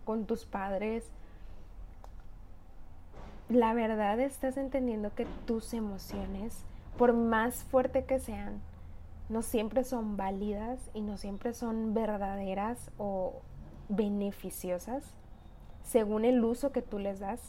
con 0.05 0.25
tus 0.25 0.45
padres, 0.45 1.05
la 3.49 3.73
verdad 3.73 4.19
estás 4.19 4.57
entendiendo 4.57 5.13
que 5.15 5.25
tus 5.45 5.73
emociones, 5.73 6.63
por 6.97 7.13
más 7.13 7.63
fuerte 7.63 8.05
que 8.05 8.19
sean, 8.19 8.61
no 9.27 9.41
siempre 9.41 9.83
son 9.83 10.17
válidas 10.17 10.79
y 10.93 11.01
no 11.01 11.17
siempre 11.17 11.53
son 11.53 11.93
verdaderas 11.93 12.91
o 12.97 13.33
beneficiosas 13.89 15.03
según 15.83 16.25
el 16.25 16.43
uso 16.43 16.71
que 16.71 16.81
tú 16.81 16.99
les 16.99 17.19
das. 17.19 17.41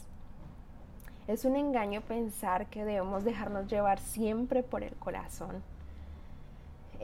Es 1.27 1.45
un 1.45 1.55
engaño 1.55 2.01
pensar 2.01 2.65
que 2.67 2.83
debemos 2.83 3.23
dejarnos 3.23 3.67
llevar 3.67 3.99
siempre 3.99 4.63
por 4.63 4.83
el 4.83 4.95
corazón. 4.95 5.61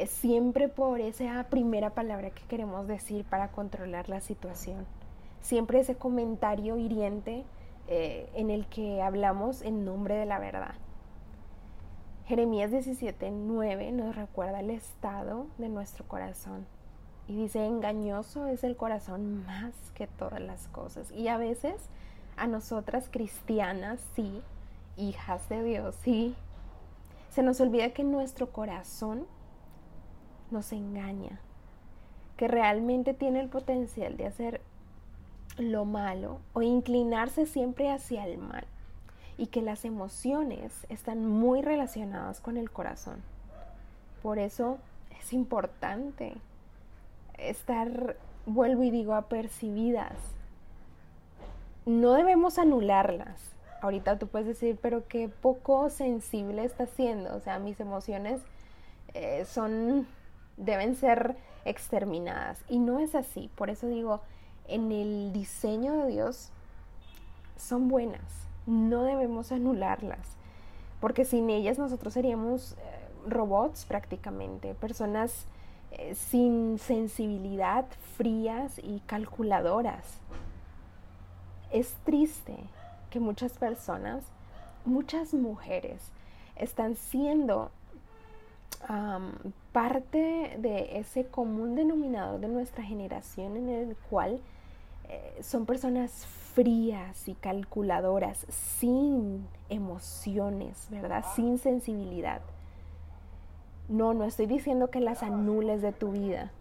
Siempre 0.06 0.68
por 0.70 1.02
esa 1.02 1.44
primera 1.50 1.90
palabra 1.90 2.30
que 2.30 2.44
queremos 2.44 2.88
decir 2.88 3.26
para 3.26 3.50
controlar 3.50 4.10
la 4.10 4.22
situación. 4.22 4.86
Siempre 5.42 5.80
ese 5.80 5.96
comentario 5.96 6.78
hiriente 6.78 7.44
eh, 7.88 8.30
en 8.36 8.52
el 8.52 8.68
que 8.68 9.02
hablamos 9.02 9.62
en 9.62 9.86
nombre 9.86 10.16
de 10.16 10.26
la 10.26 10.38
verdad. 10.40 10.76
Jeremías 12.26 12.72
17:9 12.72 13.92
nos 13.94 14.16
recuerda 14.16 14.60
el 14.60 14.70
estado 14.70 15.48
de 15.58 15.70
nuestro 15.70 16.06
corazón 16.06 16.66
y 17.28 17.36
dice, 17.36 17.66
engañoso 17.66 18.48
es 18.48 18.64
el 18.64 18.76
corazón 18.76 19.46
más 19.46 19.74
que 19.96 20.08
todas 20.08 20.42
las 20.42 20.68
cosas. 20.68 21.12
Y 21.12 21.28
a 21.28 21.38
veces 21.38 21.76
a 22.38 22.48
nosotras 22.48 23.10
cristianas, 23.10 24.00
sí, 24.16 24.42
hijas 24.96 25.48
de 25.50 25.64
Dios, 25.64 25.96
sí, 26.04 26.36
se 27.30 27.44
nos 27.44 27.60
olvida 27.60 27.94
que 27.94 28.04
nuestro 28.04 28.52
corazón 28.52 29.26
nos 30.52 30.72
engaña, 30.72 31.40
que 32.38 32.48
realmente 32.48 33.14
tiene 33.14 33.40
el 33.40 33.50
potencial 33.50 34.18
de 34.18 34.28
hacer 34.28 34.62
lo 35.58 35.86
malo 35.86 36.40
o 36.54 36.62
inclinarse 36.62 37.46
siempre 37.46 37.92
hacia 37.92 38.26
el 38.26 38.38
mal 38.38 38.66
y 39.38 39.48
que 39.48 39.62
las 39.62 39.86
emociones 39.86 40.86
están 40.90 41.26
muy 41.26 41.62
relacionadas 41.62 42.40
con 42.42 42.58
el 42.58 42.72
corazón. 42.72 43.22
Por 44.22 44.40
eso 44.40 44.78
es 45.20 45.34
importante 45.34 46.34
estar, 47.38 48.18
vuelvo 48.46 48.84
y 48.84 48.92
digo, 48.92 49.14
apercibidas. 49.14 50.18
No 51.86 52.14
debemos 52.14 52.58
anularlas. 52.58 53.40
Ahorita 53.82 54.18
tú 54.18 54.28
puedes 54.28 54.48
decir, 54.48 54.78
pero 54.82 55.08
qué 55.08 55.30
poco 55.30 55.90
sensible 55.90 56.66
está 56.66 56.88
siendo. 56.88 57.36
O 57.36 57.40
sea, 57.40 57.60
mis 57.60 57.80
emociones 57.80 58.42
eh, 59.14 59.46
son, 59.46 60.08
deben 60.58 60.96
ser 60.96 61.38
exterminadas. 61.66 62.64
Y 62.68 62.80
no 62.80 63.00
es 63.00 63.16
así. 63.16 63.50
Por 63.56 63.70
eso 63.70 63.88
digo, 63.88 64.22
en 64.68 64.92
el 64.92 65.32
diseño 65.32 65.94
de 66.04 66.12
Dios 66.12 66.52
son 67.58 67.88
buenas, 67.88 68.22
no 68.66 69.04
debemos 69.04 69.52
anularlas, 69.52 70.38
porque 71.00 71.26
sin 71.26 71.50
ellas 71.50 71.78
nosotros 71.78 72.14
seríamos 72.14 72.74
eh, 72.74 72.76
robots 73.28 73.86
prácticamente, 73.86 74.74
personas 74.76 75.46
eh, 75.92 76.16
sin 76.16 76.78
sensibilidad, 76.80 77.86
frías 78.18 78.80
y 78.80 79.02
calculadoras. 79.06 80.06
Es 81.72 81.94
triste 82.04 82.56
que 83.10 83.20
muchas 83.20 83.54
personas, 83.54 84.24
muchas 84.86 85.34
mujeres, 85.34 86.02
están 86.56 86.96
siendo 86.96 87.72
parte 89.72 90.58
de 90.60 90.98
ese 90.98 91.26
común 91.26 91.76
denominador 91.76 92.40
de 92.40 92.48
nuestra 92.48 92.84
generación 92.84 93.58
en 93.58 93.70
el 93.70 93.96
cual 94.10 94.40
eh, 95.10 95.40
son 95.42 95.66
personas 95.66 96.26
frías 96.54 97.28
y 97.28 97.36
calculadoras, 97.36 98.46
sin 98.50 99.48
emociones, 99.70 100.88
¿verdad? 100.90 101.24
Sin 101.36 101.60
sensibilidad. 101.60 102.42
No, 103.90 104.14
no 104.14 104.26
estoy 104.26 104.48
diciendo 104.48 104.90
que 104.90 105.00
las 105.00 105.24
anules 105.24 105.82
de 105.82 105.94
tu 105.94 106.12
vida, 106.12 106.52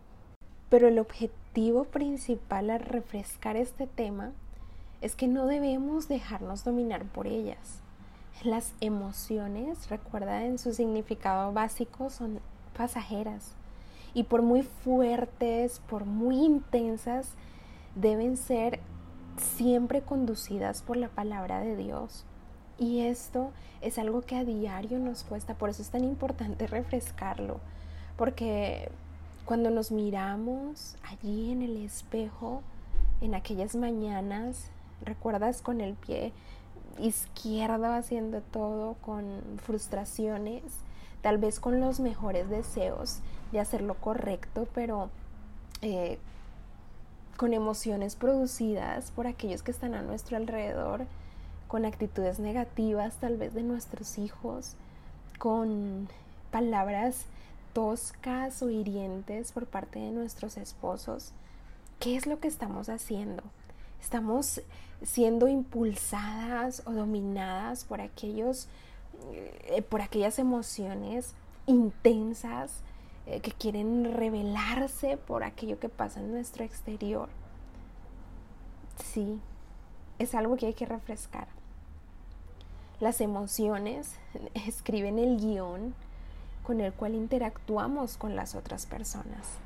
pero 0.69 0.89
el 0.89 0.99
objetivo 0.99 1.85
principal 1.85 2.71
al 2.71 2.81
refrescar 2.81 3.57
este 3.57 3.87
tema 3.87 4.33
es 5.01 5.17
que 5.17 5.29
no 5.29 5.47
debemos 5.47 6.09
dejarnos 6.09 6.65
dominar 6.65 7.05
por 7.05 7.27
ellas. 7.27 7.81
Las 8.43 8.75
emociones, 8.81 9.89
recuerda 9.89 10.45
en 10.45 10.59
su 10.59 10.75
significado 10.75 11.53
básico, 11.53 12.11
son 12.11 12.41
pasajeras 12.77 13.55
y 14.15 14.25
por 14.25 14.43
muy 14.43 14.63
fuertes, 14.63 15.81
por 15.89 16.05
muy 16.05 16.45
intensas, 16.45 17.29
deben 17.95 18.37
ser 18.37 18.81
siempre 19.39 20.03
conducidas 20.03 20.83
por 20.83 20.97
la 20.97 21.09
palabra 21.09 21.61
de 21.61 21.77
Dios. 21.77 22.25
Y 22.79 23.01
esto 23.01 23.53
es 23.81 23.99
algo 23.99 24.23
que 24.23 24.37
a 24.37 24.45
diario 24.45 24.99
nos 24.99 25.25
cuesta, 25.25 25.55
por 25.55 25.71
eso 25.71 25.83
es 25.83 25.91
tan 25.91 26.05
importante 26.05 26.67
refrescarlo, 26.67 27.61
porque 28.17 28.91
cuando 29.45 29.71
nos 29.71 29.93
miramos 29.93 30.97
allí 31.03 31.53
en 31.53 31.63
el 31.63 31.77
espejo, 31.79 32.63
en 33.21 33.35
aquellas 33.35 33.77
mañanas, 33.77 34.71
recuerdas 35.03 35.63
con 35.63 35.81
el 35.81 35.95
pie 35.95 36.33
izquierdo 37.01 37.93
haciendo 37.93 38.41
todo, 38.41 38.95
con 39.01 39.25
frustraciones, 39.63 40.63
tal 41.23 41.39
vez 41.39 41.61
con 41.61 41.81
los 41.81 42.01
mejores 42.01 42.49
deseos 42.49 43.19
de 43.53 43.61
hacer 43.61 43.83
lo 43.83 43.95
correcto, 43.95 44.69
pero 44.75 45.11
eh, 45.83 46.19
con 47.37 47.53
emociones 47.53 48.17
producidas 48.17 49.11
por 49.11 49.27
aquellos 49.27 49.63
que 49.63 49.71
están 49.71 49.95
a 49.95 50.03
nuestro 50.03 50.37
alrededor, 50.37 51.07
con 51.69 51.85
actitudes 51.85 52.39
negativas 52.39 53.17
tal 53.17 53.37
vez 53.37 53.55
de 53.55 53.63
nuestros 53.63 54.19
hijos, 54.19 54.77
con 55.39 56.09
palabras 56.51 57.27
toscas 57.73 58.63
o 58.63 58.71
hirientes 58.71 59.53
por 59.53 59.67
parte 59.67 59.99
de 59.99 60.11
nuestros 60.11 60.57
esposos. 60.57 61.33
¿Qué 62.01 62.17
es 62.17 62.27
lo 62.27 62.41
que 62.41 62.49
estamos 62.49 62.89
haciendo? 62.89 63.43
Estamos 64.07 64.61
siendo 65.03 65.49
impulsadas 65.49 66.81
o 66.87 66.93
dominadas 66.93 67.83
por 67.83 68.01
aquellos 68.01 68.69
eh, 69.33 69.83
por 69.91 70.01
aquellas 70.01 70.39
emociones 70.39 71.35
intensas 71.67 72.71
eh, 73.27 73.41
que 73.41 73.51
quieren 73.51 74.15
revelarse 74.15 75.17
por 75.17 75.43
aquello 75.43 75.81
que 75.81 75.89
pasa 75.89 76.21
en 76.21 76.31
nuestro 76.31 76.63
exterior. 76.63 77.29
Sí, 79.05 79.41
es 80.21 80.37
algo 80.37 80.55
que 80.57 80.67
hay 80.67 80.75
que 80.75 80.87
refrescar. 80.87 81.49
Las 83.01 83.21
emociones 83.21 84.15
escriben 84.55 85.19
el 85.19 85.41
guion 85.41 85.97
con 86.63 86.81
el 86.81 86.93
cual 86.93 87.17
interactuamos 87.17 88.19
con 88.19 88.37
las 88.37 88.55
otras 88.55 88.87
personas. 88.87 89.59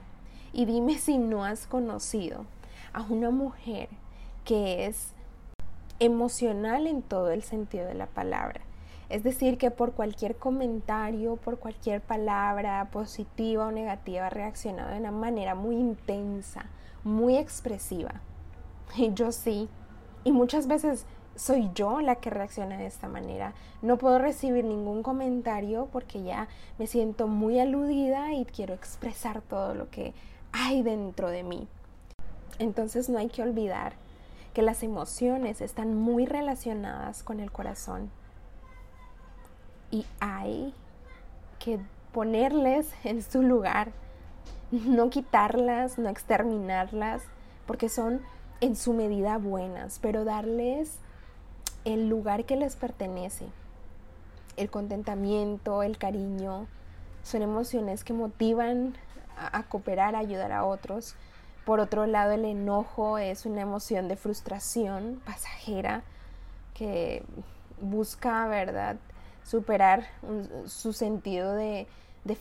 Y 0.54 0.64
dime 0.64 0.96
si 0.96 1.18
no 1.18 1.44
has 1.44 1.66
conocido 1.66 2.46
a 2.94 3.02
una 3.02 3.30
mujer 3.30 3.90
que 4.44 4.86
es 4.86 5.12
emocional 5.98 6.86
en 6.86 7.02
todo 7.02 7.30
el 7.30 7.42
sentido 7.42 7.86
de 7.86 7.94
la 7.94 8.06
palabra. 8.06 8.60
Es 9.08 9.24
decir, 9.24 9.58
que 9.58 9.70
por 9.70 9.92
cualquier 9.92 10.36
comentario, 10.36 11.36
por 11.36 11.58
cualquier 11.58 12.00
palabra 12.00 12.88
positiva 12.92 13.66
o 13.66 13.72
negativa, 13.72 14.26
ha 14.26 14.30
reaccionado 14.30 14.90
de 14.90 14.98
una 14.98 15.10
manera 15.10 15.54
muy 15.54 15.76
intensa, 15.76 16.66
muy 17.02 17.36
expresiva. 17.36 18.20
Y 18.96 19.12
yo 19.14 19.32
sí. 19.32 19.68
Y 20.24 20.32
muchas 20.32 20.66
veces 20.66 21.06
soy 21.34 21.70
yo 21.74 22.00
la 22.00 22.16
que 22.16 22.30
reacciona 22.30 22.76
de 22.76 22.86
esta 22.86 23.08
manera. 23.08 23.54
No 23.82 23.98
puedo 23.98 24.18
recibir 24.18 24.64
ningún 24.64 25.02
comentario 25.02 25.88
porque 25.92 26.22
ya 26.22 26.48
me 26.78 26.86
siento 26.86 27.26
muy 27.26 27.58
aludida 27.58 28.32
y 28.34 28.44
quiero 28.44 28.74
expresar 28.74 29.40
todo 29.42 29.74
lo 29.74 29.90
que 29.90 30.12
hay 30.52 30.82
dentro 30.82 31.30
de 31.30 31.42
mí. 31.42 31.68
Entonces 32.58 33.08
no 33.08 33.18
hay 33.18 33.28
que 33.28 33.42
olvidar 33.42 33.94
que 34.54 34.62
las 34.62 34.82
emociones 34.82 35.60
están 35.60 35.94
muy 35.94 36.26
relacionadas 36.26 37.22
con 37.22 37.40
el 37.40 37.52
corazón 37.52 38.10
y 39.90 40.06
hay 40.20 40.74
que 41.58 41.78
ponerles 42.12 42.92
en 43.04 43.22
su 43.22 43.42
lugar, 43.42 43.92
no 44.70 45.10
quitarlas, 45.10 45.98
no 45.98 46.08
exterminarlas, 46.08 47.22
porque 47.66 47.88
son 47.88 48.20
en 48.60 48.76
su 48.76 48.92
medida 48.92 49.38
buenas, 49.38 49.98
pero 50.00 50.24
darles 50.24 50.98
el 51.84 52.08
lugar 52.08 52.44
que 52.44 52.56
les 52.56 52.76
pertenece. 52.76 53.46
El 54.56 54.70
contentamiento, 54.70 55.82
el 55.82 55.96
cariño, 55.96 56.66
son 57.22 57.42
emociones 57.42 58.04
que 58.04 58.12
motivan 58.12 58.94
a, 59.36 59.62
cooperar, 59.64 60.14
a 60.14 60.18
ayudar 60.18 60.52
a 60.52 60.64
otros. 60.64 61.14
Por 61.64 61.80
otro 61.80 62.06
lado, 62.06 62.32
el 62.32 62.44
enojo 62.44 63.18
es 63.18 63.46
una 63.46 63.60
emoción 63.60 64.08
de 64.08 64.16
frustración 64.16 65.20
pasajera 65.24 66.02
que 66.74 67.22
busca, 67.80 68.46
¿verdad?, 68.48 68.96
superar 69.44 70.06
su 70.66 70.92
sentido 70.92 71.54
de, 71.54 71.86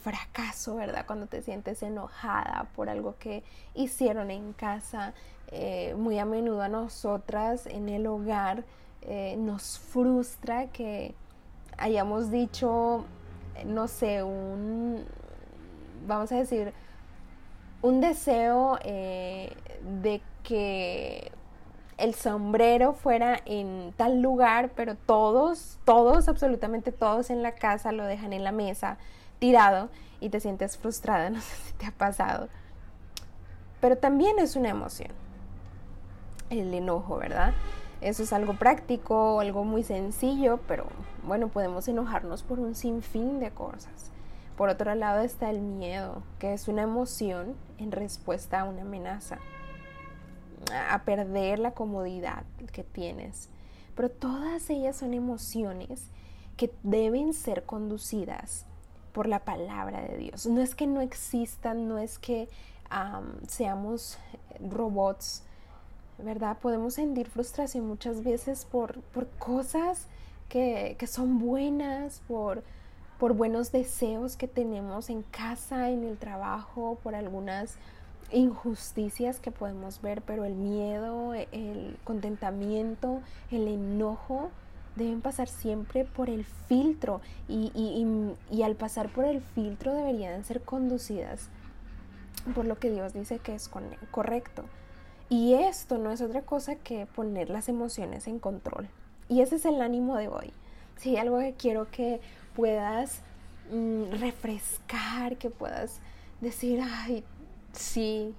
fracaso, 0.01 0.75
¿verdad? 0.75 1.05
Cuando 1.07 1.25
te 1.25 1.41
sientes 1.41 1.81
enojada 1.81 2.69
por 2.75 2.89
algo 2.89 3.15
que 3.17 3.43
hicieron 3.73 4.29
en 4.29 4.53
casa. 4.53 5.13
Eh, 5.51 5.95
muy 5.97 6.19
a 6.19 6.25
menudo 6.25 6.61
a 6.61 6.69
nosotras 6.69 7.65
en 7.65 7.89
el 7.89 8.05
hogar 8.05 8.63
eh, 9.01 9.35
nos 9.37 9.79
frustra 9.79 10.67
que 10.67 11.15
hayamos 11.77 12.29
dicho, 12.29 13.05
no 13.65 13.87
sé, 13.87 14.21
un, 14.21 15.05
vamos 16.05 16.31
a 16.31 16.35
decir, 16.35 16.73
un 17.81 18.01
deseo 18.01 18.77
eh, 18.83 19.53
de 20.01 20.21
que 20.43 21.31
el 21.97 22.15
sombrero 22.15 22.93
fuera 22.93 23.39
en 23.45 23.93
tal 23.97 24.21
lugar, 24.21 24.71
pero 24.75 24.95
todos, 24.95 25.77
todos, 25.85 26.27
absolutamente 26.27 26.91
todos 26.91 27.29
en 27.29 27.43
la 27.43 27.53
casa 27.53 27.91
lo 27.91 28.05
dejan 28.05 28.33
en 28.33 28.43
la 28.43 28.51
mesa 28.51 28.97
tirado 29.39 29.89
y 30.19 30.29
te 30.29 30.39
sientes 30.39 30.77
frustrada, 30.77 31.29
no 31.29 31.41
sé 31.41 31.55
si 31.55 31.73
te 31.73 31.85
ha 31.85 31.91
pasado. 31.91 32.49
Pero 33.81 33.97
también 33.97 34.39
es 34.39 34.55
una 34.55 34.69
emoción, 34.69 35.11
el 36.49 36.73
enojo, 36.73 37.17
¿verdad? 37.17 37.53
Eso 38.01 38.23
es 38.23 38.31
algo 38.31 38.53
práctico, 38.53 39.39
algo 39.39 39.63
muy 39.63 39.83
sencillo, 39.83 40.59
pero 40.67 40.87
bueno, 41.23 41.49
podemos 41.49 41.87
enojarnos 41.87 42.43
por 42.43 42.59
un 42.59 42.75
sinfín 42.75 43.39
de 43.39 43.51
cosas. 43.51 44.11
Por 44.59 44.67
otro 44.67 44.93
lado 44.93 45.21
está 45.21 45.49
el 45.49 45.61
miedo, 45.61 46.21
que 46.37 46.51
es 46.51 46.67
una 46.67 46.81
emoción 46.81 47.55
en 47.77 47.93
respuesta 47.93 48.59
a 48.59 48.63
una 48.65 48.81
amenaza, 48.81 49.39
a 50.89 51.05
perder 51.05 51.59
la 51.59 51.71
comodidad 51.71 52.43
que 52.73 52.83
tienes. 52.83 53.47
Pero 53.95 54.09
todas 54.09 54.69
ellas 54.69 54.97
son 54.97 55.13
emociones 55.13 56.09
que 56.57 56.73
deben 56.83 57.33
ser 57.33 57.63
conducidas 57.63 58.65
por 59.13 59.29
la 59.29 59.45
palabra 59.45 60.01
de 60.01 60.17
Dios. 60.17 60.45
No 60.45 60.59
es 60.59 60.75
que 60.75 60.87
no 60.87 60.99
existan, 60.99 61.87
no 61.87 61.97
es 61.97 62.19
que 62.19 62.49
seamos 63.47 64.17
robots 64.59 65.45
¿verdad? 66.17 66.57
Podemos 66.57 66.95
sentir 66.95 67.29
frustración 67.29 67.87
muchas 67.87 68.25
veces 68.25 68.65
por, 68.65 68.99
por 69.13 69.29
cosas 69.29 70.07
que, 70.49 70.97
que, 70.99 71.07
son 71.07 71.39
buenas, 71.39 72.21
por, 72.27 72.61
por 73.19 73.33
buenos 73.33 73.71
deseos 73.71 74.37
que 74.37 74.47
tenemos 74.47 75.09
en 75.09 75.23
casa, 75.23 75.89
en 75.89 76.03
el 76.03 76.17
trabajo, 76.17 76.97
por 77.03 77.15
algunas 77.15 77.77
injusticias 78.31 79.39
que 79.39 79.51
podemos 79.51 80.01
ver, 80.01 80.21
pero 80.21 80.45
el 80.45 80.55
miedo, 80.55 81.33
el 81.33 81.97
contentamiento, 82.03 83.21
el 83.51 83.67
enojo 83.67 84.49
deben 84.95 85.21
pasar 85.21 85.47
siempre 85.47 86.05
por 86.05 86.29
el 86.29 86.45
filtro 86.67 87.21
y, 87.47 87.71
y, 87.73 88.55
y, 88.55 88.63
al 88.63 88.75
pasar 88.75 89.09
por 89.09 89.25
el 89.25 89.41
filtro 89.41 89.93
deberían 89.93 90.43
ser 90.43 90.61
conducidas 90.61 91.49
por 92.53 92.65
lo 92.65 92.79
que 92.79 92.89
Dios 92.89 93.13
dice 93.13 93.39
que 93.39 93.55
es 93.55 93.69
correcto. 94.11 94.63
Y 95.29 95.53
esto 95.53 95.97
no 95.97 96.11
es 96.11 96.21
otra 96.21 96.41
cosa 96.41 96.75
que 96.75 97.05
poner 97.05 97.49
las 97.49 97.69
emociones 97.69 98.27
en 98.27 98.39
control. 98.39 98.89
Y 99.27 99.41
ese 99.41 99.57
es 99.57 99.65
el 99.65 99.81
ánimo 99.81 100.17
de 100.17 100.27
hoy. 100.27 100.53
Si 100.97 101.17
algo 101.17 101.39
que 101.39 101.53
quiero 101.53 101.89
que 101.91 102.19
puedas 102.59 103.21
mm, 103.71 104.19
refrescar, 104.19 105.37
que 105.37 105.49
puedas 105.49 106.01
decir, 106.41 106.81
ay, 106.83 107.23
sí, 107.71 108.35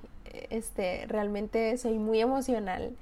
este, 0.50 1.06
realmente 1.06 1.76
soy 1.78 1.98
muy 1.98 2.20
emocional. 2.20 2.94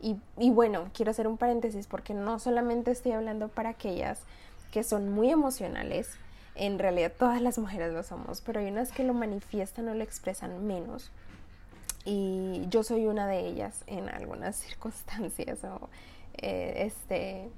Y, 0.00 0.16
y 0.38 0.50
bueno, 0.50 0.90
quiero 0.94 1.10
hacer 1.10 1.26
un 1.26 1.38
paréntesis 1.38 1.88
porque 1.88 2.14
no 2.14 2.38
solamente 2.38 2.92
estoy 2.92 3.12
hablando 3.12 3.48
para 3.48 3.70
aquellas 3.70 4.22
que 4.70 4.84
son 4.84 5.10
muy 5.10 5.30
emocionales, 5.30 6.08
en 6.54 6.78
realidad 6.78 7.12
todas 7.18 7.42
las 7.42 7.58
mujeres 7.58 7.92
lo 7.92 8.04
somos, 8.04 8.40
pero 8.40 8.60
hay 8.60 8.68
unas 8.68 8.92
que 8.92 9.02
lo 9.02 9.12
manifiestan 9.12 9.88
o 9.88 9.94
lo 9.94 10.04
expresan 10.04 10.66
menos 10.66 11.10
y 12.04 12.62
yo 12.68 12.82
soy 12.82 13.06
una 13.06 13.26
de 13.26 13.46
ellas 13.46 13.82
en 13.86 14.08
algunas 14.08 14.56
circunstancias 14.68 15.64
o 15.64 15.88
eh, 16.38 16.84
este 16.86 17.50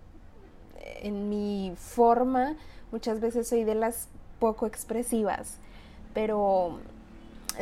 en 1.03 1.29
mi 1.29 1.73
forma 1.77 2.57
muchas 2.91 3.21
veces 3.21 3.49
soy 3.49 3.65
de 3.65 3.75
las 3.75 4.09
poco 4.39 4.67
expresivas 4.67 5.59
pero 6.15 6.79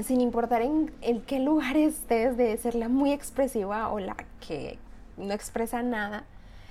sin 0.03 0.21
importar 0.21 0.63
en, 0.63 0.93
en 1.01 1.21
qué 1.23 1.39
lugar 1.41 1.77
estés 1.77 2.37
de 2.37 2.57
ser 2.57 2.75
la 2.75 2.89
muy 2.89 3.13
expresiva 3.13 3.89
o 3.91 3.99
la 3.99 4.17
que 4.47 4.79
no 5.17 5.33
expresa 5.33 5.83
nada 5.83 6.25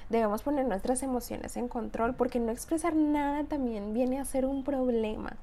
debemos 0.09 0.41
poner 0.41 0.65
nuestras 0.65 1.03
emociones 1.03 1.55
en 1.57 1.67
control 1.67 2.15
porque 2.15 2.39
no 2.39 2.51
expresar 2.51 2.95
nada 2.95 3.43
también 3.43 3.93
viene 3.93 4.19
a 4.19 4.25
ser 4.25 4.45
un 4.45 4.63
problema 4.63 5.37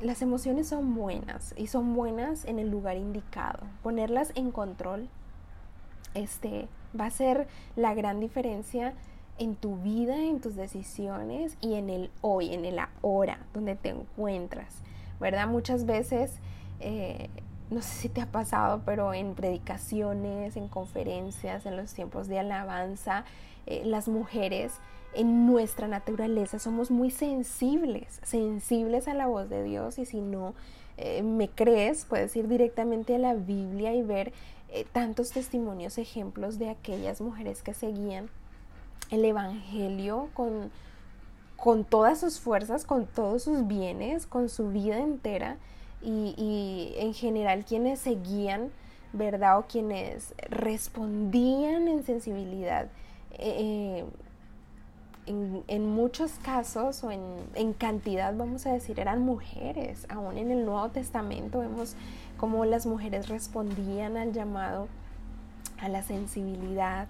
las 0.00 0.22
emociones 0.22 0.68
son 0.68 0.94
buenas 0.94 1.54
y 1.56 1.66
son 1.66 1.94
buenas 1.94 2.44
en 2.44 2.58
el 2.58 2.70
lugar 2.70 2.96
indicado. 2.96 3.60
Ponerlas 3.82 4.32
en 4.34 4.50
control 4.50 5.08
este, 6.14 6.68
va 6.98 7.06
a 7.06 7.10
ser 7.10 7.48
la 7.76 7.94
gran 7.94 8.20
diferencia 8.20 8.94
en 9.38 9.54
tu 9.56 9.76
vida, 9.76 10.16
en 10.16 10.40
tus 10.40 10.56
decisiones 10.56 11.56
y 11.60 11.74
en 11.74 11.90
el 11.90 12.10
hoy, 12.20 12.52
en 12.52 12.64
el 12.64 12.78
ahora, 12.78 13.38
donde 13.54 13.76
te 13.76 13.90
encuentras, 13.90 14.74
¿verdad? 15.20 15.46
Muchas 15.46 15.86
veces, 15.86 16.32
eh, 16.80 17.28
no 17.70 17.80
sé 17.82 17.94
si 17.94 18.08
te 18.08 18.20
ha 18.20 18.26
pasado, 18.26 18.82
pero 18.84 19.14
en 19.14 19.34
predicaciones, 19.34 20.56
en 20.56 20.68
conferencias, 20.68 21.66
en 21.66 21.76
los 21.76 21.92
tiempos 21.94 22.28
de 22.28 22.38
alabanza, 22.38 23.24
eh, 23.66 23.82
las 23.84 24.08
mujeres 24.08 24.74
en 25.14 25.46
nuestra 25.46 25.88
naturaleza 25.88 26.58
somos 26.58 26.90
muy 26.90 27.10
sensibles, 27.10 28.20
sensibles 28.22 29.08
a 29.08 29.14
la 29.14 29.26
voz 29.26 29.48
de 29.48 29.62
Dios 29.62 29.98
y 29.98 30.04
si 30.04 30.20
no 30.20 30.54
eh, 30.96 31.22
me 31.22 31.48
crees, 31.48 32.04
puedes 32.04 32.34
ir 32.36 32.48
directamente 32.48 33.14
a 33.14 33.18
la 33.18 33.34
Biblia 33.34 33.94
y 33.94 34.02
ver 34.02 34.32
tantos 34.92 35.30
testimonios, 35.30 35.96
ejemplos 35.96 36.58
de 36.58 36.68
aquellas 36.68 37.22
mujeres 37.22 37.62
que 37.62 37.72
seguían 37.72 38.28
el 39.10 39.24
Evangelio 39.24 40.28
con, 40.34 40.70
con 41.56 41.84
todas 41.84 42.20
sus 42.20 42.40
fuerzas, 42.40 42.84
con 42.84 43.06
todos 43.06 43.44
sus 43.44 43.66
bienes, 43.66 44.26
con 44.26 44.48
su 44.48 44.68
vida 44.68 44.98
entera 44.98 45.56
y, 46.02 46.34
y 46.36 46.94
en 46.98 47.14
general 47.14 47.64
quienes 47.64 48.00
seguían, 48.00 48.70
¿verdad? 49.12 49.58
O 49.58 49.66
quienes 49.66 50.34
respondían 50.50 51.88
en 51.88 52.04
sensibilidad. 52.04 52.88
Eh, 53.32 54.04
en, 55.28 55.86
muchos 55.86 56.32
casos 56.42 57.04
o 57.04 57.10
en, 57.10 57.72
cantidad, 57.74 58.34
vamos 58.34 58.66
a 58.66 58.72
decir, 58.72 58.98
eran 58.98 59.20
mujeres. 59.20 60.06
Aún 60.08 60.38
en 60.38 60.50
el 60.50 60.64
Nuevo 60.64 60.88
Testamento 60.88 61.60
vemos 61.60 61.96
cómo 62.38 62.64
las 62.64 62.86
mujeres 62.86 63.28
respondían 63.28 64.16
al 64.16 64.32
llamado, 64.32 64.88
a 65.80 65.88
la 65.88 66.02
sensibilidad 66.02 67.08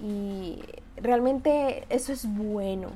y 0.00 0.60
realmente 0.96 1.84
eso 1.90 2.12
es 2.12 2.26
bueno. 2.26 2.90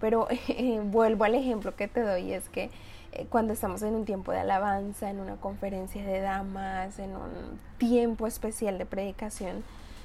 Pero 0.00 0.28
vuelvo 0.84 1.24
al 1.24 1.34
ejemplo 1.34 1.74
que 1.76 1.88
te 1.88 2.00
doy, 2.00 2.32
es 2.32 2.48
que 2.48 2.70
eh, 3.12 3.26
cuando 3.30 3.52
estamos 3.52 3.82
en 3.82 3.94
un 3.94 4.04
tiempo 4.04 4.32
de 4.32 4.40
alabanza, 4.40 5.08
en 5.08 5.20
una 5.20 5.36
conferencia 5.36 6.04
de 6.04 6.20
damas, 6.20 6.98
en 6.98 7.10
un 7.10 7.60
tiempo 7.78 8.26
especial 8.26 8.76
de 8.78 8.86
predicación, 8.86 9.62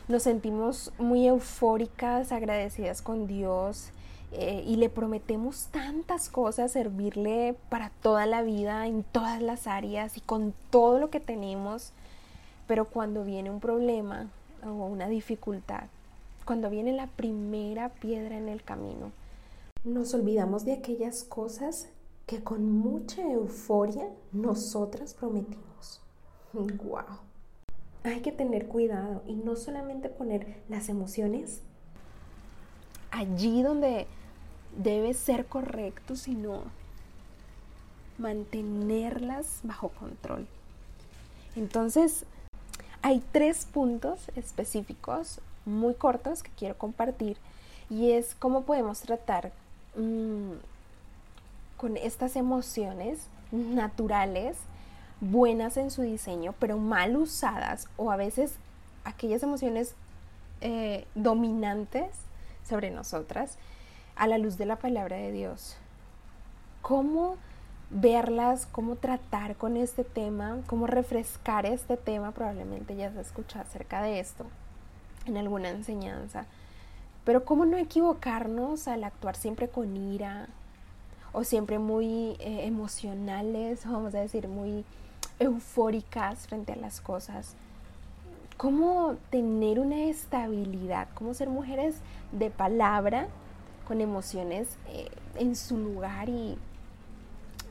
nos 0.07 0.23
sentimos 0.23 0.91
muy 0.97 1.27
eufóricas, 1.27 2.31
agradecidas 2.31 3.01
con 3.01 3.27
Dios 3.27 3.91
eh, 4.31 4.63
y 4.65 4.75
le 4.77 4.89
prometemos 4.89 5.67
tantas 5.67 6.29
cosas, 6.29 6.71
servirle 6.71 7.55
para 7.69 7.89
toda 8.01 8.25
la 8.25 8.41
vida, 8.43 8.87
en 8.87 9.03
todas 9.03 9.41
las 9.41 9.67
áreas 9.67 10.17
y 10.17 10.21
con 10.21 10.53
todo 10.69 10.99
lo 10.99 11.09
que 11.09 11.19
tenemos, 11.19 11.93
pero 12.67 12.85
cuando 12.85 13.23
viene 13.23 13.49
un 13.49 13.59
problema 13.59 14.27
o 14.63 14.69
una 14.69 15.07
dificultad, 15.07 15.85
cuando 16.49 16.71
viene 16.71 16.93
la 16.93 17.05
primera 17.05 17.89
piedra 17.89 18.35
en 18.35 18.49
el 18.49 18.63
camino, 18.63 19.11
nos 19.83 20.15
olvidamos 20.15 20.65
de 20.65 20.73
aquellas 20.73 21.23
cosas 21.23 21.89
que 22.25 22.43
con 22.43 22.71
mucha 22.71 23.21
euforia 23.21 24.09
nosotras 24.31 25.13
prometimos. 25.13 26.01
¡Wow! 26.53 27.19
Hay 28.03 28.21
que 28.21 28.31
tener 28.31 28.67
cuidado 28.67 29.21
y 29.27 29.35
no 29.35 29.55
solamente 29.55 30.09
poner 30.09 30.63
las 30.69 30.89
emociones 30.89 31.61
allí 33.11 33.61
donde 33.61 34.07
debe 34.75 35.13
ser 35.13 35.45
correcto, 35.45 36.15
sino 36.15 36.63
mantenerlas 38.17 39.59
bajo 39.61 39.89
control. 39.89 40.47
Entonces, 41.55 42.25
hay 43.03 43.23
tres 43.31 43.67
puntos 43.67 44.31
específicos 44.35 45.41
muy 45.65 45.93
cortos 45.93 46.43
que 46.43 46.51
quiero 46.51 46.77
compartir 46.77 47.37
y 47.89 48.11
es 48.11 48.35
cómo 48.35 48.63
podemos 48.63 49.01
tratar 49.01 49.51
mm, 49.95 50.53
con 51.77 51.97
estas 51.97 52.35
emociones 52.35 53.27
naturales, 53.51 54.57
buenas 55.21 55.77
en 55.77 55.91
su 55.91 56.03
diseño, 56.03 56.53
pero 56.59 56.77
mal 56.77 57.17
usadas 57.17 57.87
o 57.97 58.11
a 58.11 58.15
veces 58.15 58.55
aquellas 59.03 59.43
emociones 59.43 59.95
eh, 60.61 61.05
dominantes 61.15 62.09
sobre 62.67 62.91
nosotras 62.91 63.57
a 64.15 64.27
la 64.27 64.37
luz 64.37 64.57
de 64.57 64.65
la 64.65 64.75
palabra 64.75 65.17
de 65.17 65.31
Dios. 65.31 65.77
¿Cómo 66.81 67.37
verlas, 67.89 68.67
cómo 68.67 68.95
tratar 68.95 69.55
con 69.55 69.77
este 69.77 70.03
tema, 70.03 70.59
cómo 70.67 70.85
refrescar 70.85 71.65
este 71.65 71.97
tema? 71.97 72.31
Probablemente 72.31 72.95
ya 72.95 73.11
se 73.11 73.21
escuchado 73.21 73.65
acerca 73.65 74.01
de 74.01 74.19
esto 74.19 74.45
en 75.25 75.37
alguna 75.37 75.69
enseñanza. 75.69 76.45
Pero 77.25 77.45
cómo 77.45 77.65
no 77.65 77.77
equivocarnos 77.77 78.87
al 78.87 79.03
actuar 79.03 79.35
siempre 79.35 79.67
con 79.67 79.95
ira 79.95 80.47
o 81.31 81.43
siempre 81.43 81.79
muy 81.79 82.35
eh, 82.39 82.65
emocionales, 82.65 83.85
vamos 83.85 84.15
a 84.15 84.19
decir, 84.19 84.47
muy 84.47 84.83
eufóricas 85.39 86.47
frente 86.47 86.73
a 86.73 86.75
las 86.75 87.01
cosas. 87.01 87.55
Cómo 88.57 89.15
tener 89.29 89.79
una 89.79 90.05
estabilidad, 90.05 91.07
cómo 91.13 91.33
ser 91.33 91.49
mujeres 91.49 91.95
de 92.31 92.49
palabra 92.49 93.27
con 93.87 94.01
emociones 94.01 94.67
eh, 94.87 95.09
en 95.35 95.55
su 95.55 95.77
lugar 95.77 96.29
y 96.29 96.57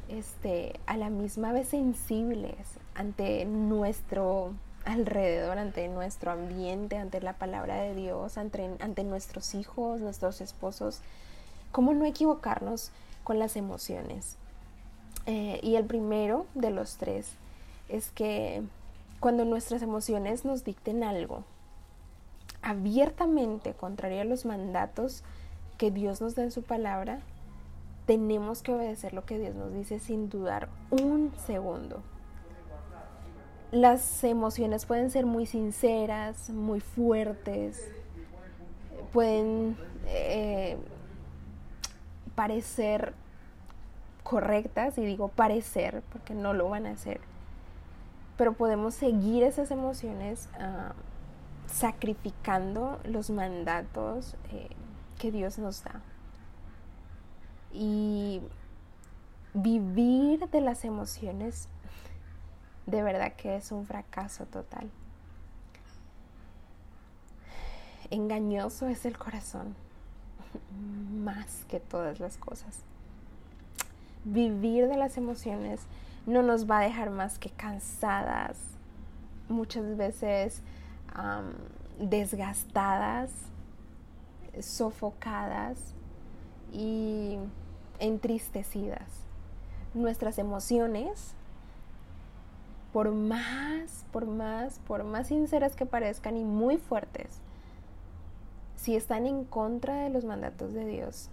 este, 0.09 0.81
a 0.87 0.97
la 0.97 1.11
misma 1.11 1.53
vez 1.53 1.69
sensibles 1.69 2.57
ante 2.95 3.45
nuestro 3.45 4.53
alrededor, 4.89 5.59
ante 5.59 5.87
nuestro 5.89 6.31
ambiente, 6.33 6.97
ante 6.97 7.21
la 7.21 7.35
palabra 7.35 7.77
de 7.77 7.95
Dios, 7.95 8.39
ante, 8.39 9.05
nuestros 9.05 9.55
hijos, 9.55 10.01
nuestros 10.01 10.41
esposos. 10.41 11.01
¿Cómo 11.73 11.93
no 11.93 12.07
equivocarnos 12.07 12.91
con 13.23 13.39
las 13.39 13.57
emociones? 13.57 14.37
Eh, 15.27 15.61
y 15.63 15.77
el 15.77 15.85
primero 15.85 16.47
de 16.55 16.71
los 16.71 16.97
tres 16.97 17.35
es 17.91 18.11
que 18.11 18.63
cuando 19.21 19.45
nuestras 19.45 19.83
emociones 19.83 20.47
nos 20.47 20.65
dicten 20.65 21.05
algo 21.05 21.45
abiertamente 22.63 23.75
contrario 23.75 24.23
a 24.23 24.25
los 24.25 24.47
mandatos 24.47 25.23
que 25.77 25.91
Dios 25.91 26.21
nos 26.23 26.35
da 26.35 26.45
en 26.45 26.51
su 26.51 26.63
palabra, 26.63 27.21
tenemos 28.07 28.63
que 28.63 28.73
obedecer 28.73 29.13
lo 29.13 29.27
que 29.27 29.39
Dios 29.39 29.55
nos 29.55 29.73
dice 29.75 30.01
sin 30.01 30.31
dudar 30.31 30.71
un 30.91 31.33
segundo. 31.47 32.03
Las 33.71 34.25
emociones 34.25 34.87
pueden 34.87 35.11
ser 35.11 35.27
muy 35.27 35.47
sinceras, 35.47 36.51
muy 36.51 36.81
fuertes, 36.81 37.87
pueden 39.13 39.77
eh, 40.07 40.79
parecer 42.35 43.15
correctas, 44.23 44.97
y 44.99 45.05
digo 45.05 45.29
parecer 45.29 46.03
porque 46.13 46.35
no 46.35 46.55
lo 46.55 46.69
van 46.69 46.87
a 46.87 46.93
hacer, 46.93 47.21
pero 48.37 48.53
podemos 48.55 48.95
seguir 48.95 49.43
esas 49.43 49.71
emociones 49.71 50.49
ah, 50.59 50.93
sacrificando 51.67 53.01
los 53.05 53.31
mandatos. 53.31 54.35
Eh, 54.53 54.69
que 55.19 55.33
Dios 55.33 55.59
nos 55.59 55.85
da. 55.85 56.01
Y 57.73 58.41
vivir 59.53 60.49
de 60.49 60.61
las 60.61 60.85
emociones 60.85 61.69
de 62.89 63.03
verdad 63.03 63.35
que 63.35 63.57
es 63.57 63.71
un 63.71 63.85
fracaso 63.85 64.47
total. 64.47 64.91
Engañoso 68.11 68.89
es 68.89 69.05
el 69.05 69.19
corazón, 69.19 69.75
más 71.23 71.67
que 71.69 71.81
todas 71.81 72.19
las 72.19 72.39
cosas. 72.39 72.81
Vivir 74.25 74.89
de 74.89 74.97
las 74.97 75.19
emociones 75.19 75.83
no 76.25 76.43
nos 76.43 76.69
va 76.69 76.79
a 76.79 76.83
dejar 76.83 77.11
más 77.11 77.39
que 77.39 77.51
cansadas, 77.51 78.57
muchas 79.49 79.97
veces 79.97 80.63
desgastadas, 81.99 83.31
sofocadas 84.61 85.79
y 86.73 87.37
entristecidas. 87.99 89.09
Nuestras 89.93 90.39
emociones, 90.39 91.35
por 92.93 93.13
más, 93.13 94.05
por 94.13 94.27
más, 94.27 94.79
por 94.87 95.05
más 95.05 95.29
sinceras 95.29 95.77
que 95.77 95.87
parezcan 95.87 96.37
y 96.37 96.45
muy 96.45 96.79
fuertes, 96.79 97.41
si 98.77 98.97
están 98.97 99.27
en 99.27 99.45
contra 99.45 100.03
de 100.03 100.11
los 100.11 100.25
mandatos 100.25 100.73
de 100.73 100.87
Dios, 100.87 101.31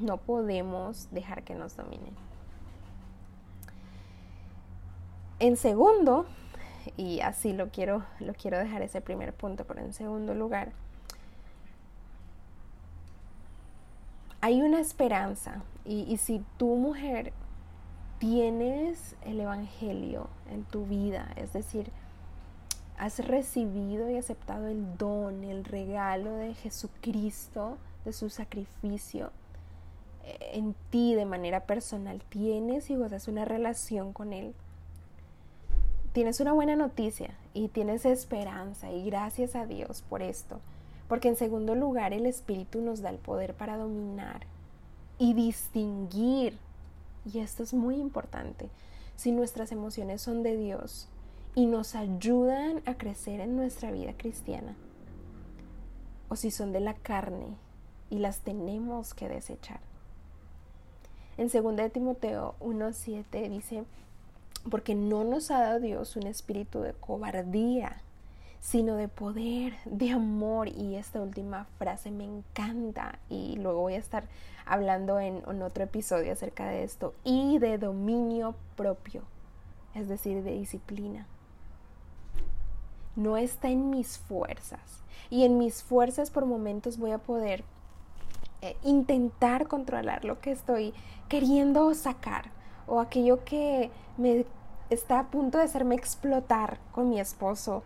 no 0.00 0.16
podemos 0.16 1.08
dejar 1.10 1.42
que 1.42 1.54
nos 1.54 1.76
dominen. 1.76 2.14
En 5.38 5.56
segundo, 5.56 6.26
y 6.96 7.20
así 7.20 7.52
lo 7.52 7.68
quiero, 7.68 8.04
lo 8.20 8.32
quiero 8.32 8.58
dejar 8.58 8.82
ese 8.82 9.00
primer 9.00 9.34
punto, 9.34 9.64
pero 9.64 9.80
en 9.80 9.92
segundo 9.92 10.34
lugar, 10.34 10.72
hay 14.40 14.62
una 14.62 14.80
esperanza 14.80 15.62
y, 15.84 16.16
si 16.18 16.42
tu 16.56 16.76
mujer 16.76 17.32
tienes 18.18 19.16
el 19.24 19.40
Evangelio 19.40 20.28
en 20.50 20.64
tu 20.64 20.86
vida, 20.86 21.32
es 21.36 21.52
decir, 21.52 21.90
has 22.98 23.18
recibido 23.26 24.10
y 24.10 24.16
aceptado 24.16 24.68
el 24.68 24.96
don, 24.96 25.44
el 25.44 25.64
regalo 25.64 26.32
de 26.34 26.54
Jesucristo, 26.54 27.76
de 28.04 28.12
su 28.12 28.30
sacrificio 28.30 29.30
eh, 30.24 30.52
en 30.54 30.74
ti 30.90 31.14
de 31.14 31.24
manera 31.24 31.60
personal, 31.60 32.22
tienes 32.28 32.90
y 32.90 32.96
gozas 32.96 33.28
una 33.28 33.44
relación 33.44 34.12
con 34.12 34.32
Él, 34.32 34.54
tienes 36.12 36.40
una 36.40 36.52
buena 36.52 36.76
noticia 36.76 37.30
y 37.52 37.68
tienes 37.68 38.06
esperanza 38.06 38.90
y 38.90 39.04
gracias 39.04 39.54
a 39.54 39.66
Dios 39.66 40.02
por 40.08 40.22
esto. 40.22 40.60
Porque 41.08 41.28
en 41.28 41.36
segundo 41.36 41.74
lugar 41.74 42.12
el 42.12 42.26
Espíritu 42.26 42.80
nos 42.80 43.00
da 43.00 43.10
el 43.10 43.18
poder 43.18 43.54
para 43.54 43.76
dominar 43.76 44.40
y 45.18 45.34
distinguir. 45.34 46.58
Y 47.32 47.40
esto 47.40 47.62
es 47.62 47.74
muy 47.74 47.96
importante. 47.96 48.70
Si 49.16 49.32
nuestras 49.32 49.72
emociones 49.72 50.22
son 50.22 50.42
de 50.42 50.56
Dios 50.56 51.08
y 51.54 51.66
nos 51.66 51.94
ayudan 51.94 52.82
a 52.86 52.94
crecer 52.94 53.40
en 53.40 53.56
nuestra 53.56 53.90
vida 53.90 54.12
cristiana. 54.16 54.76
O 56.28 56.36
si 56.36 56.50
son 56.50 56.72
de 56.72 56.80
la 56.80 56.94
carne 56.94 57.56
y 58.10 58.18
las 58.18 58.40
tenemos 58.40 59.14
que 59.14 59.28
desechar. 59.28 59.80
En 61.38 61.48
2 61.48 61.92
Timoteo 61.92 62.54
1.7 62.60 63.48
dice, 63.50 63.84
porque 64.70 64.94
no 64.94 65.24
nos 65.24 65.50
ha 65.50 65.60
dado 65.60 65.80
Dios 65.80 66.16
un 66.16 66.26
espíritu 66.26 66.80
de 66.80 66.92
cobardía, 66.92 68.02
sino 68.66 68.96
de 68.96 69.06
poder, 69.06 69.74
de 69.84 70.10
amor. 70.10 70.66
Y 70.66 70.96
esta 70.96 71.20
última 71.20 71.66
frase 71.78 72.10
me 72.10 72.24
encanta 72.24 73.20
y 73.28 73.54
luego 73.58 73.82
voy 73.82 73.94
a 73.94 73.98
estar 73.98 74.24
hablando 74.64 75.20
en, 75.20 75.44
otro 75.62 75.84
episodio 75.84 76.32
acerca 76.32 76.66
de 76.66 76.82
esto. 76.82 77.14
Y 77.22 77.60
de 77.60 77.78
dominio 77.78 78.56
propio, 78.74 79.22
es 79.94 80.08
decir, 80.08 80.42
de 80.42 80.50
disciplina. 80.50 81.28
No 83.14 83.36
está 83.36 83.68
en 83.68 83.88
mis 83.88 84.18
fuerzas. 84.18 85.04
Y 85.30 85.44
en 85.44 85.58
mis 85.58 85.84
fuerzas 85.84 86.32
por 86.32 86.44
momentos 86.44 86.98
voy 86.98 87.12
a 87.12 87.18
poder 87.18 87.62
eh, 88.62 88.76
intentar 88.82 89.68
controlar 89.68 90.24
lo 90.24 90.40
que 90.40 90.50
estoy 90.50 90.92
queriendo 91.28 91.94
sacar 91.94 92.50
o 92.88 92.98
aquello 92.98 93.44
que 93.44 93.92
me 94.16 94.44
está 94.90 95.20
a 95.20 95.26
punto 95.28 95.58
de 95.58 95.64
hacerme 95.64 95.94
explotar 95.94 96.80
con 96.90 97.10
mi 97.10 97.20
esposo 97.20 97.84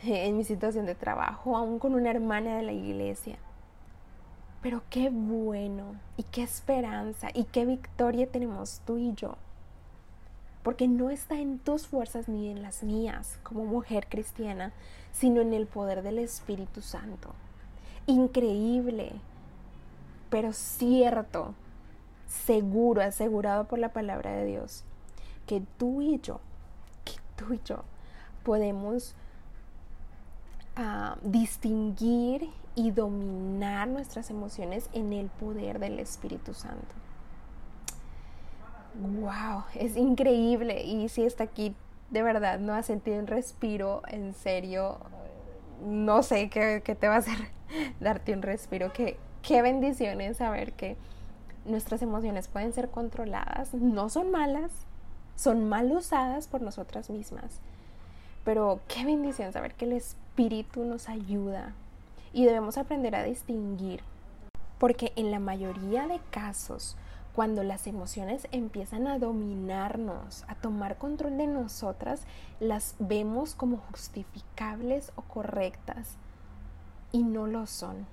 en 0.04 0.36
mi 0.36 0.44
situación 0.44 0.86
de 0.86 0.94
trabajo, 0.94 1.56
aún 1.56 1.78
con 1.78 1.94
una 1.94 2.10
hermana 2.10 2.56
de 2.56 2.62
la 2.62 2.72
iglesia. 2.72 3.36
Pero 4.62 4.82
qué 4.90 5.10
bueno 5.10 5.96
y 6.16 6.22
qué 6.24 6.42
esperanza 6.42 7.28
y 7.32 7.44
qué 7.44 7.64
victoria 7.64 8.26
tenemos 8.26 8.82
tú 8.84 8.98
y 8.98 9.14
yo. 9.14 9.36
Porque 10.62 10.86
no 10.86 11.08
está 11.08 11.40
en 11.40 11.58
tus 11.58 11.86
fuerzas 11.86 12.28
ni 12.28 12.50
en 12.50 12.62
las 12.62 12.82
mías 12.82 13.38
como 13.42 13.64
mujer 13.64 14.06
cristiana, 14.08 14.72
sino 15.12 15.40
en 15.40 15.54
el 15.54 15.66
poder 15.66 16.02
del 16.02 16.18
Espíritu 16.18 16.82
Santo. 16.82 17.30
Increíble, 18.06 19.12
pero 20.28 20.52
cierto, 20.52 21.54
seguro, 22.28 23.00
asegurado 23.00 23.64
por 23.64 23.78
la 23.78 23.94
palabra 23.94 24.32
de 24.32 24.44
Dios, 24.44 24.84
que 25.46 25.62
tú 25.78 26.02
y 26.02 26.20
yo, 26.20 26.40
que 27.06 27.14
tú 27.36 27.54
y 27.54 27.60
yo 27.64 27.84
podemos 28.44 29.14
ah, 30.80 31.18
distinguir 31.22 32.48
y 32.74 32.90
dominar 32.90 33.88
nuestras 33.88 34.30
emociones 34.30 34.88
en 34.92 35.12
el 35.12 35.28
poder 35.28 35.78
del 35.78 35.98
Espíritu 35.98 36.54
Santo. 36.54 36.94
¡Wow! 38.94 39.64
Es 39.74 39.96
increíble. 39.96 40.82
Y 40.82 41.08
si 41.08 41.24
está 41.24 41.44
aquí, 41.44 41.74
de 42.10 42.22
verdad, 42.22 42.58
no 42.58 42.74
has 42.74 42.86
sentido 42.86 43.18
un 43.18 43.26
respiro, 43.26 44.02
en 44.08 44.34
serio, 44.34 44.98
no 45.84 46.22
sé 46.22 46.48
qué, 46.50 46.80
te 46.80 47.08
va 47.08 47.16
a 47.16 47.18
hacer 47.18 47.38
darte 48.00 48.32
un 48.32 48.42
respiro. 48.42 48.92
Qué, 48.92 49.18
qué 49.42 49.62
bendición 49.62 50.34
saber 50.34 50.72
que 50.72 50.96
nuestras 51.64 52.02
emociones 52.02 52.48
pueden 52.48 52.72
ser 52.72 52.90
controladas. 52.90 53.74
No 53.74 54.08
son 54.08 54.30
malas, 54.30 54.70
son 55.36 55.68
mal 55.68 55.92
usadas 55.92 56.48
por 56.48 56.62
nosotras 56.62 57.10
mismas. 57.10 57.60
Pero 58.44 58.80
qué 58.88 59.04
bendición 59.04 59.52
saber 59.52 59.74
que 59.74 59.84
el 59.84 59.92
Espíritu 59.92 60.84
nos 60.84 61.08
ayuda 61.08 61.74
y 62.32 62.44
debemos 62.44 62.78
aprender 62.78 63.14
a 63.14 63.22
distinguir. 63.22 64.02
Porque 64.78 65.12
en 65.16 65.30
la 65.30 65.40
mayoría 65.40 66.06
de 66.06 66.20
casos, 66.30 66.96
cuando 67.34 67.62
las 67.62 67.86
emociones 67.86 68.48
empiezan 68.50 69.06
a 69.06 69.18
dominarnos, 69.18 70.44
a 70.48 70.54
tomar 70.54 70.96
control 70.96 71.36
de 71.36 71.46
nosotras, 71.46 72.22
las 72.58 72.94
vemos 72.98 73.54
como 73.54 73.76
justificables 73.76 75.12
o 75.16 75.22
correctas 75.22 76.16
y 77.12 77.22
no 77.22 77.46
lo 77.46 77.66
son. 77.66 78.06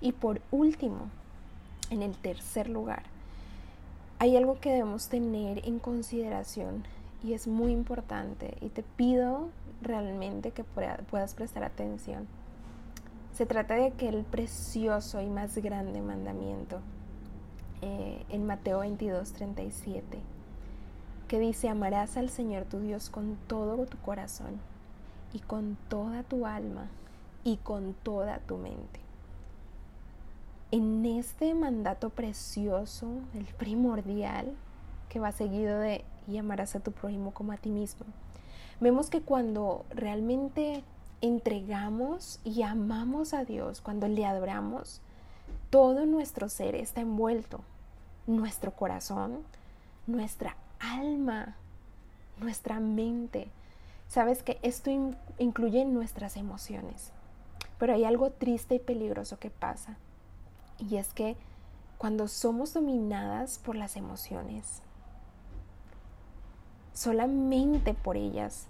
Y 0.00 0.12
por 0.12 0.40
último, 0.50 1.08
en 1.90 2.02
el 2.02 2.16
tercer 2.16 2.68
lugar, 2.68 3.02
hay 4.18 4.36
algo 4.36 4.58
que 4.58 4.70
debemos 4.70 5.08
tener 5.08 5.66
en 5.66 5.78
consideración 5.78 6.84
y 7.24 7.32
es 7.32 7.48
muy 7.48 7.72
importante 7.72 8.56
y 8.60 8.68
te 8.68 8.82
pido 8.82 9.48
realmente 9.80 10.50
que 10.50 10.62
puedas 10.62 11.34
prestar 11.34 11.64
atención. 11.64 12.26
Se 13.32 13.46
trata 13.46 13.74
de 13.74 13.86
aquel 13.86 14.24
precioso 14.24 15.20
y 15.22 15.26
más 15.26 15.56
grande 15.56 16.02
mandamiento 16.02 16.80
eh, 17.80 18.24
en 18.28 18.46
Mateo 18.46 18.80
22, 18.80 19.32
37, 19.32 20.20
que 21.26 21.38
dice, 21.38 21.70
amarás 21.70 22.18
al 22.18 22.28
Señor 22.28 22.64
tu 22.64 22.78
Dios 22.78 23.08
con 23.08 23.36
todo 23.46 23.86
tu 23.86 23.96
corazón 23.98 24.60
y 25.32 25.40
con 25.40 25.76
toda 25.88 26.22
tu 26.24 26.46
alma 26.46 26.88
y 27.42 27.56
con 27.56 27.94
toda 27.94 28.38
tu 28.40 28.58
mente. 28.58 29.00
En 30.70 31.06
este 31.06 31.54
mandato 31.54 32.10
precioso, 32.10 33.08
el 33.34 33.46
primordial, 33.46 34.52
que 35.08 35.20
va 35.20 35.32
seguido 35.32 35.78
de 35.78 36.04
y 36.26 36.38
amarás 36.38 36.74
a 36.76 36.80
tu 36.80 36.92
prójimo 36.92 37.32
como 37.32 37.52
a 37.52 37.56
ti 37.56 37.70
mismo, 37.70 38.06
vemos 38.80 39.10
que 39.10 39.22
cuando 39.22 39.84
realmente 39.90 40.82
entregamos 41.20 42.40
y 42.44 42.62
amamos 42.62 43.34
a 43.34 43.44
Dios, 43.44 43.80
cuando 43.80 44.08
le 44.08 44.26
adoramos, 44.26 45.00
todo 45.70 46.06
nuestro 46.06 46.48
ser 46.48 46.74
está 46.74 47.00
envuelto, 47.00 47.60
nuestro 48.26 48.72
corazón, 48.72 49.42
nuestra 50.06 50.56
alma, 50.78 51.56
nuestra 52.40 52.78
mente. 52.80 53.48
Sabes 54.08 54.42
que 54.42 54.58
esto 54.62 54.90
incluye 55.38 55.84
nuestras 55.84 56.36
emociones, 56.36 57.10
pero 57.78 57.94
hay 57.94 58.04
algo 58.04 58.30
triste 58.30 58.76
y 58.76 58.78
peligroso 58.78 59.38
que 59.38 59.50
pasa, 59.50 59.96
y 60.78 60.96
es 60.96 61.14
que 61.14 61.36
cuando 61.98 62.28
somos 62.28 62.74
dominadas 62.74 63.58
por 63.58 63.76
las 63.76 63.96
emociones, 63.96 64.82
solamente 66.94 67.92
por 67.92 68.16
ellas, 68.16 68.68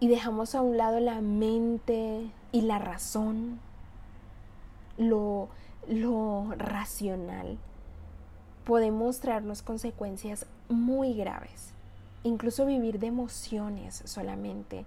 y 0.00 0.08
dejamos 0.08 0.54
a 0.54 0.62
un 0.62 0.78
lado 0.78 0.98
la 0.98 1.20
mente 1.20 2.30
y 2.52 2.62
la 2.62 2.78
razón, 2.78 3.60
lo, 4.96 5.48
lo 5.86 6.46
racional, 6.56 7.58
podemos 8.64 9.20
traernos 9.20 9.62
consecuencias 9.62 10.46
muy 10.68 11.14
graves. 11.14 11.72
Incluso 12.22 12.66
vivir 12.66 12.98
de 12.98 13.08
emociones 13.08 14.02
solamente. 14.04 14.84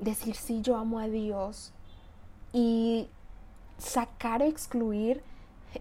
Decir 0.00 0.34
sí, 0.34 0.60
yo 0.60 0.76
amo 0.76 0.98
a 0.98 1.08
Dios. 1.08 1.72
Y 2.52 3.08
sacar 3.78 4.42
o 4.42 4.44
excluir 4.44 5.22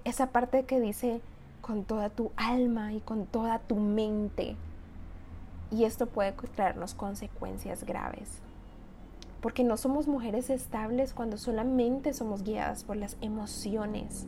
esa 0.03 0.27
parte 0.27 0.65
que 0.65 0.79
dice 0.79 1.21
con 1.61 1.83
toda 1.83 2.09
tu 2.09 2.31
alma 2.35 2.93
y 2.93 2.99
con 2.99 3.25
toda 3.25 3.59
tu 3.59 3.75
mente 3.75 4.55
y 5.75 5.83
esto 5.83 6.05
puede 6.05 6.31
traernos 6.31 6.93
consecuencias 6.93 7.83
graves. 7.83 8.29
Porque 9.41 9.63
no 9.63 9.75
somos 9.75 10.07
mujeres 10.07 10.49
estables 10.49 11.13
cuando 11.13 11.37
solamente 11.37 12.13
somos 12.13 12.43
guiadas 12.43 12.83
por 12.83 12.95
las 12.95 13.17
emociones. 13.19 14.25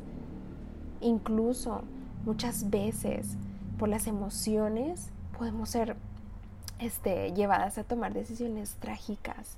Incluso 0.99 1.83
muchas 2.25 2.69
veces 2.69 3.37
por 3.79 3.87
las 3.87 4.07
emociones 4.07 5.09
podemos 5.37 5.69
ser 5.69 5.95
este, 6.79 7.31
llevadas 7.33 7.77
a 7.77 7.83
tomar 7.83 8.13
decisiones 8.13 8.75
trágicas. 8.79 9.57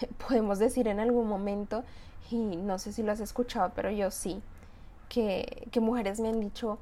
Podemos 0.28 0.58
decir 0.58 0.86
en 0.86 1.00
algún 1.00 1.28
momento, 1.28 1.82
y 2.30 2.36
no 2.36 2.78
sé 2.78 2.92
si 2.92 3.02
lo 3.02 3.12
has 3.12 3.20
escuchado, 3.20 3.72
pero 3.74 3.90
yo 3.90 4.10
sí, 4.10 4.40
que, 5.08 5.68
que 5.70 5.80
mujeres 5.80 6.20
me 6.20 6.28
han 6.28 6.40
dicho, 6.40 6.78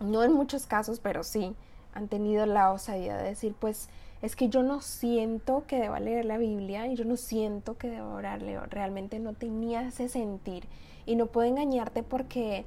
no 0.00 0.22
en 0.22 0.32
muchos 0.32 0.66
casos, 0.66 1.00
pero 1.00 1.22
sí, 1.22 1.54
han 1.96 2.08
tenido 2.08 2.44
la 2.44 2.72
osadía 2.72 3.16
de 3.16 3.30
decir, 3.30 3.54
pues 3.58 3.88
es 4.20 4.36
que 4.36 4.50
yo 4.50 4.62
no 4.62 4.82
siento 4.82 5.64
que 5.66 5.80
deba 5.80 5.98
leer 5.98 6.26
la 6.26 6.36
Biblia 6.36 6.86
y 6.86 6.94
yo 6.94 7.06
no 7.06 7.16
siento 7.16 7.78
que 7.78 7.88
deba 7.88 8.08
orarle, 8.08 8.60
realmente 8.68 9.18
no 9.18 9.32
tenía 9.32 9.88
ese 9.88 10.10
sentir 10.10 10.64
y 11.06 11.16
no 11.16 11.26
puedo 11.26 11.48
engañarte 11.48 12.02
porque 12.02 12.66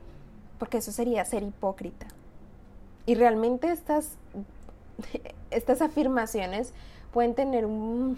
porque 0.57 0.79
eso 0.79 0.91
sería 0.91 1.23
ser 1.23 1.43
hipócrita. 1.43 2.07
Y 3.05 3.15
realmente 3.15 3.71
estas 3.71 4.17
estas 5.51 5.83
afirmaciones 5.83 6.73
pueden 7.13 7.35
tener 7.35 7.67
un 7.67 8.17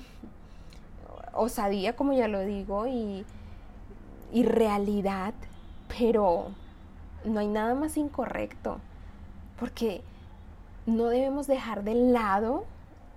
osadía, 1.33 1.95
como 1.95 2.13
ya 2.13 2.29
lo 2.29 2.39
digo, 2.39 2.87
y, 2.87 3.25
y 4.31 4.43
realidad, 4.43 5.33
pero 5.99 6.47
no 7.25 7.39
hay 7.41 7.47
nada 7.47 7.75
más 7.75 7.97
incorrecto, 7.97 8.79
porque 9.59 10.01
no 10.85 11.07
debemos 11.07 11.47
dejar 11.47 11.83
de 11.83 11.95
lado 11.95 12.65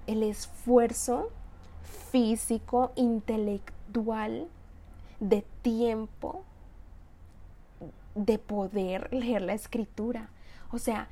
el 0.06 0.22
esfuerzo 0.22 1.30
físico, 2.10 2.92
intelectual, 2.96 4.48
de 5.20 5.44
tiempo, 5.62 6.44
de 8.14 8.38
poder 8.38 9.12
leer 9.12 9.42
la 9.42 9.54
escritura. 9.54 10.28
O 10.70 10.78
sea, 10.78 11.08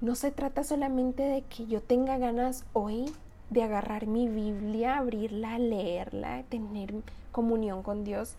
no 0.00 0.14
se 0.14 0.30
trata 0.30 0.64
solamente 0.64 1.22
de 1.22 1.42
que 1.42 1.66
yo 1.66 1.82
tenga 1.82 2.18
ganas 2.18 2.64
hoy 2.72 3.10
de 3.50 3.62
agarrar 3.62 4.06
mi 4.06 4.28
Biblia, 4.28 4.98
abrirla, 4.98 5.58
leerla, 5.58 6.42
tener 6.48 6.94
comunión 7.32 7.82
con 7.82 8.04
Dios, 8.04 8.34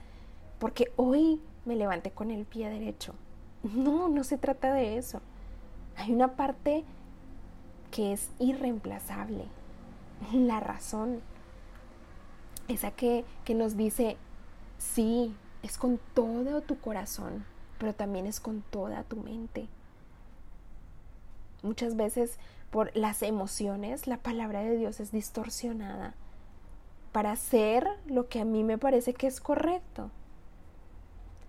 porque 0.59 0.91
hoy 0.95 1.41
me 1.65 1.75
levante 1.75 2.11
con 2.11 2.31
el 2.31 2.45
pie 2.45 2.69
derecho. 2.69 3.13
No, 3.63 4.09
no 4.09 4.23
se 4.23 4.37
trata 4.37 4.73
de 4.73 4.97
eso. 4.97 5.21
Hay 5.95 6.11
una 6.11 6.35
parte 6.35 6.83
que 7.95 8.11
es 8.11 8.29
irreemplazable. 8.39 9.45
La 10.33 10.59
razón. 10.59 11.21
Esa 12.67 12.91
que, 12.91 13.23
que 13.45 13.55
nos 13.55 13.77
dice, 13.77 14.17
sí, 14.77 15.33
es 15.63 15.77
con 15.77 15.97
todo 16.13 16.59
tu 16.59 16.77
corazón, 16.77 17.45
pero 17.77 17.93
también 17.93 18.25
es 18.25 18.41
con 18.41 18.63
toda 18.63 19.03
tu 19.03 19.15
mente. 19.15 19.69
Muchas 21.63 21.95
veces 21.95 22.37
por 22.69 22.93
las 22.97 23.21
emociones 23.21 24.07
la 24.07 24.17
palabra 24.17 24.61
de 24.61 24.75
Dios 24.75 24.99
es 24.99 25.13
distorsionada 25.13 26.15
para 27.13 27.31
hacer 27.31 27.87
lo 28.07 28.27
que 28.27 28.41
a 28.41 28.45
mí 28.45 28.65
me 28.65 28.77
parece 28.77 29.13
que 29.13 29.27
es 29.27 29.39
correcto. 29.39 30.11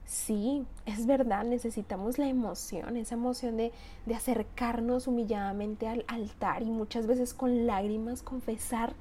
Sí, 0.07 0.65
es 0.87 1.07
verdad, 1.07 1.45
necesitamos 1.45 2.17
la 2.17 2.29
emoción, 2.29 2.97
esa 2.97 3.17
emoción 3.17 3.57
de, 3.57 3.73
de, 4.07 4.15
acercarnos 4.15 5.09
humilladamente 5.09 5.89
al 5.89 6.05
altar 6.07 6.63
y 6.63 6.71
muchas 6.71 7.09
veces 7.09 7.35
con 7.35 7.67
lágrimas 7.67 8.23
confesar 8.23 8.95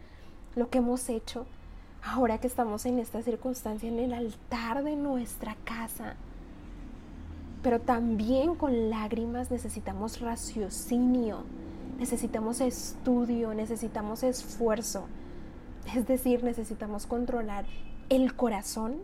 lo 0.56 0.70
que 0.70 0.80
hemos 0.80 1.08
hecho 1.10 1.46
ahora 2.06 2.40
que 2.40 2.48
estamos 2.48 2.86
en 2.86 3.00
esta 3.00 3.22
circunstancia 3.22 3.90
en 3.90 4.00
el 4.00 4.14
altar 4.14 4.84
de 4.84 4.96
nuestra 4.96 5.56
casa. 5.64 6.16
pero 7.62 7.82
también 7.82 8.54
con 8.54 8.92
lágrimas 8.92 9.50
necesitamos 9.50 10.22
raciocinio, 10.22 11.44
necesitamos 11.98 12.62
estudio, 12.62 13.56
necesitamos 13.56 14.22
esfuerzo. 14.22 15.08
Es 15.96 16.06
decir, 16.06 16.44
necesitamos 16.44 17.08
controlar 17.08 17.66
el 18.10 18.36
corazón, 18.36 18.98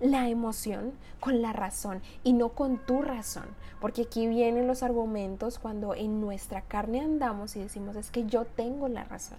la 0.00 0.28
emoción 0.28 0.92
con 1.20 1.42
la 1.42 1.52
razón 1.52 2.02
y 2.22 2.32
no 2.32 2.50
con 2.50 2.78
tu 2.78 3.02
razón. 3.02 3.46
Porque 3.80 4.02
aquí 4.02 4.26
vienen 4.26 4.66
los 4.66 4.82
argumentos 4.82 5.58
cuando 5.58 5.94
en 5.94 6.20
nuestra 6.20 6.62
carne 6.62 7.00
andamos 7.00 7.56
y 7.56 7.60
decimos 7.60 7.96
es 7.96 8.10
que 8.10 8.24
yo 8.26 8.44
tengo 8.44 8.88
la 8.88 9.04
razón, 9.04 9.38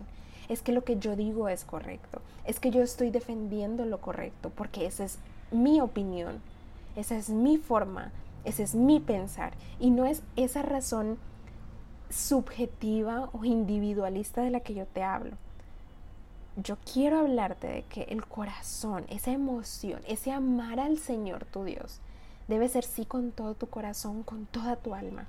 es 0.50 0.62
que 0.62 0.72
lo 0.72 0.84
que 0.84 0.98
yo 0.98 1.15
digo 1.15 1.50
es 1.50 1.63
correcto, 1.63 2.22
es 2.46 2.60
que 2.60 2.72
yo 2.72 2.82
estoy 2.82 3.10
defendiendo 3.10 3.86
lo 3.86 4.00
correcto 4.00 4.52
porque 4.56 4.86
esa 4.86 5.06
es 5.06 5.17
mi 5.52 5.82
opinión, 5.82 6.41
esa 6.96 7.17
es 7.17 7.30
mi 7.30 7.58
forma, 7.58 8.12
ese 8.46 8.63
es 8.63 8.76
mi 8.76 9.00
pensar. 9.00 9.54
Y 9.80 9.89
no 9.89 10.06
es 10.06 10.22
esa 10.36 10.62
razón 10.62 11.17
subjetiva 12.10 13.30
o 13.34 13.43
individualista 13.43 14.41
de 14.41 14.52
la 14.52 14.62
que 14.62 14.74
yo 14.74 14.86
te 14.86 15.04
hablo 15.04 15.36
yo 16.58 16.76
quiero 16.91 17.20
hablarte 17.20 17.67
de 17.67 17.84
que 17.84 18.04
el 18.04 18.26
corazón, 18.26 19.06
esa 19.10 19.32
emoción, 19.32 20.02
ese 20.08 20.32
amar 20.32 20.80
al 20.80 20.98
Señor 20.98 21.46
tu 21.46 21.63
Dios, 21.63 22.00
debe 22.48 22.67
ser 22.67 22.84
sí 22.84 23.06
con 23.06 23.32
todo 23.32 23.54
tu 23.54 23.67
corazón, 23.67 24.24
con 24.24 24.48
toda 24.48 24.76
tu 24.76 24.96
alma, 24.96 25.28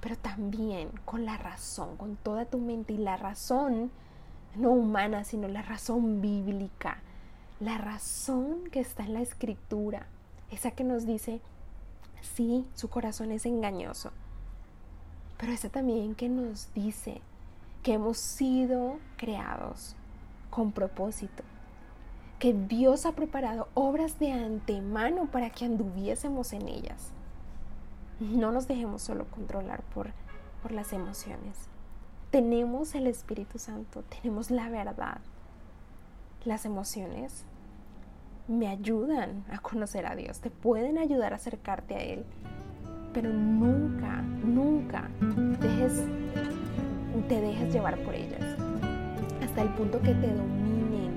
pero 0.00 0.16
también 0.16 0.90
con 1.04 1.24
la 1.24 1.36
razón, 1.36 1.96
con 1.96 2.16
toda 2.16 2.46
tu 2.46 2.58
mente. 2.58 2.94
Y 2.94 2.98
la 2.98 3.16
razón 3.16 3.92
no 4.56 4.70
humana, 4.70 5.22
sino 5.22 5.46
la 5.46 5.62
razón 5.62 6.20
bíblica, 6.20 6.98
la 7.60 7.78
razón 7.78 8.64
que 8.72 8.80
está 8.80 9.04
en 9.04 9.14
la 9.14 9.20
escritura, 9.20 10.08
esa 10.50 10.72
que 10.72 10.82
nos 10.82 11.06
dice, 11.06 11.40
sí, 12.22 12.66
su 12.74 12.88
corazón 12.88 13.30
es 13.30 13.46
engañoso, 13.46 14.10
pero 15.38 15.52
esa 15.52 15.68
también 15.68 16.16
que 16.16 16.28
nos 16.28 16.74
dice 16.74 17.20
que 17.84 17.92
hemos 17.92 18.18
sido 18.18 18.98
creados 19.16 19.94
con 20.54 20.70
propósito, 20.70 21.42
que 22.38 22.52
Dios 22.52 23.06
ha 23.06 23.12
preparado 23.12 23.68
obras 23.74 24.20
de 24.20 24.30
antemano 24.30 25.26
para 25.26 25.50
que 25.50 25.64
anduviésemos 25.64 26.52
en 26.52 26.68
ellas. 26.68 27.10
No 28.20 28.52
nos 28.52 28.68
dejemos 28.68 29.02
solo 29.02 29.26
controlar 29.26 29.82
por, 29.82 30.10
por 30.62 30.70
las 30.70 30.92
emociones. 30.92 31.58
Tenemos 32.30 32.94
el 32.94 33.08
Espíritu 33.08 33.58
Santo, 33.58 34.04
tenemos 34.04 34.52
la 34.52 34.68
verdad. 34.68 35.18
Las 36.44 36.64
emociones 36.64 37.44
me 38.46 38.68
ayudan 38.68 39.44
a 39.50 39.58
conocer 39.58 40.06
a 40.06 40.14
Dios, 40.14 40.38
te 40.40 40.50
pueden 40.50 40.98
ayudar 40.98 41.32
a 41.32 41.36
acercarte 41.36 41.96
a 41.96 42.00
Él, 42.00 42.24
pero 43.12 43.30
nunca, 43.32 44.22
nunca 44.22 45.10
dejes, 45.60 46.04
te 47.28 47.40
dejes 47.40 47.72
llevar 47.72 47.98
por 48.04 48.14
ellas 48.14 48.53
hasta 49.54 49.62
el 49.62 49.74
punto 49.74 50.00
que 50.00 50.12
te 50.14 50.26
dominen 50.26 51.12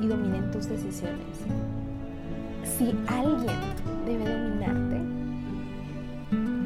y 0.00 0.06
dominen 0.06 0.50
tus 0.50 0.70
decisiones. 0.70 1.36
Si 2.64 2.94
alguien 3.06 3.58
debe 4.06 4.24
dominarte, 4.24 5.00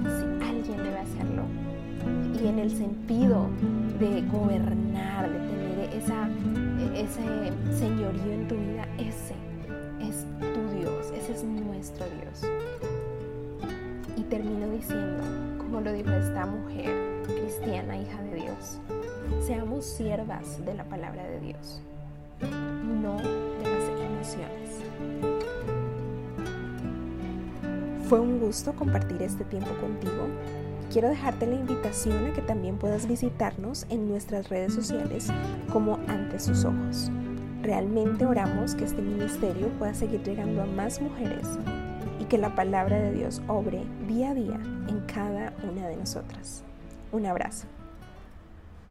si 0.04 0.46
alguien 0.48 0.76
debe 0.76 0.98
hacerlo, 0.98 1.42
y 2.40 2.46
en 2.46 2.60
el 2.60 2.70
sentido 2.70 3.48
de 3.98 4.22
gobernar, 4.30 5.28
de 5.28 5.38
tener 5.40 5.90
ese 6.94 7.52
señorío 7.76 8.32
en 8.32 8.46
tu 8.46 8.54
vida, 8.54 8.86
ese 8.98 9.34
es 9.98 10.24
tu 10.38 10.78
Dios, 10.78 11.12
ese 11.16 11.32
es 11.32 11.42
nuestro 11.42 12.06
Dios. 12.22 12.48
Y 14.16 14.22
termino 14.22 14.70
diciendo, 14.70 15.24
como 15.58 15.80
lo 15.80 15.92
dijo 15.92 16.12
esta 16.12 16.46
mujer 16.46 17.24
cristiana, 17.26 17.98
hija 17.98 18.22
de 18.22 18.34
Dios, 18.36 18.78
seamos 19.48 19.86
siervas 19.86 20.62
de 20.66 20.74
la 20.74 20.84
palabra 20.84 21.26
de 21.26 21.40
Dios, 21.40 21.80
no 22.42 23.16
de 23.16 23.62
las 23.64 23.88
emociones. 23.88 24.82
Fue 28.10 28.20
un 28.20 28.40
gusto 28.40 28.74
compartir 28.74 29.22
este 29.22 29.44
tiempo 29.44 29.70
contigo. 29.80 30.26
Quiero 30.92 31.08
dejarte 31.08 31.46
la 31.46 31.54
invitación 31.54 32.26
a 32.26 32.34
que 32.34 32.42
también 32.42 32.76
puedas 32.76 33.08
visitarnos 33.08 33.86
en 33.88 34.06
nuestras 34.06 34.50
redes 34.50 34.74
sociales 34.74 35.28
como 35.72 35.94
ante 36.08 36.38
sus 36.40 36.66
ojos. 36.66 37.10
Realmente 37.62 38.26
oramos 38.26 38.74
que 38.74 38.84
este 38.84 39.00
ministerio 39.00 39.68
pueda 39.78 39.94
seguir 39.94 40.22
llegando 40.24 40.60
a 40.60 40.66
más 40.66 41.00
mujeres 41.00 41.58
y 42.20 42.26
que 42.26 42.36
la 42.36 42.54
palabra 42.54 42.98
de 42.98 43.12
Dios 43.12 43.40
obre 43.48 43.82
día 44.06 44.32
a 44.32 44.34
día 44.34 44.60
en 44.88 45.00
cada 45.06 45.54
una 45.66 45.88
de 45.88 45.96
nosotras. 45.96 46.64
Un 47.12 47.24
abrazo. 47.24 47.66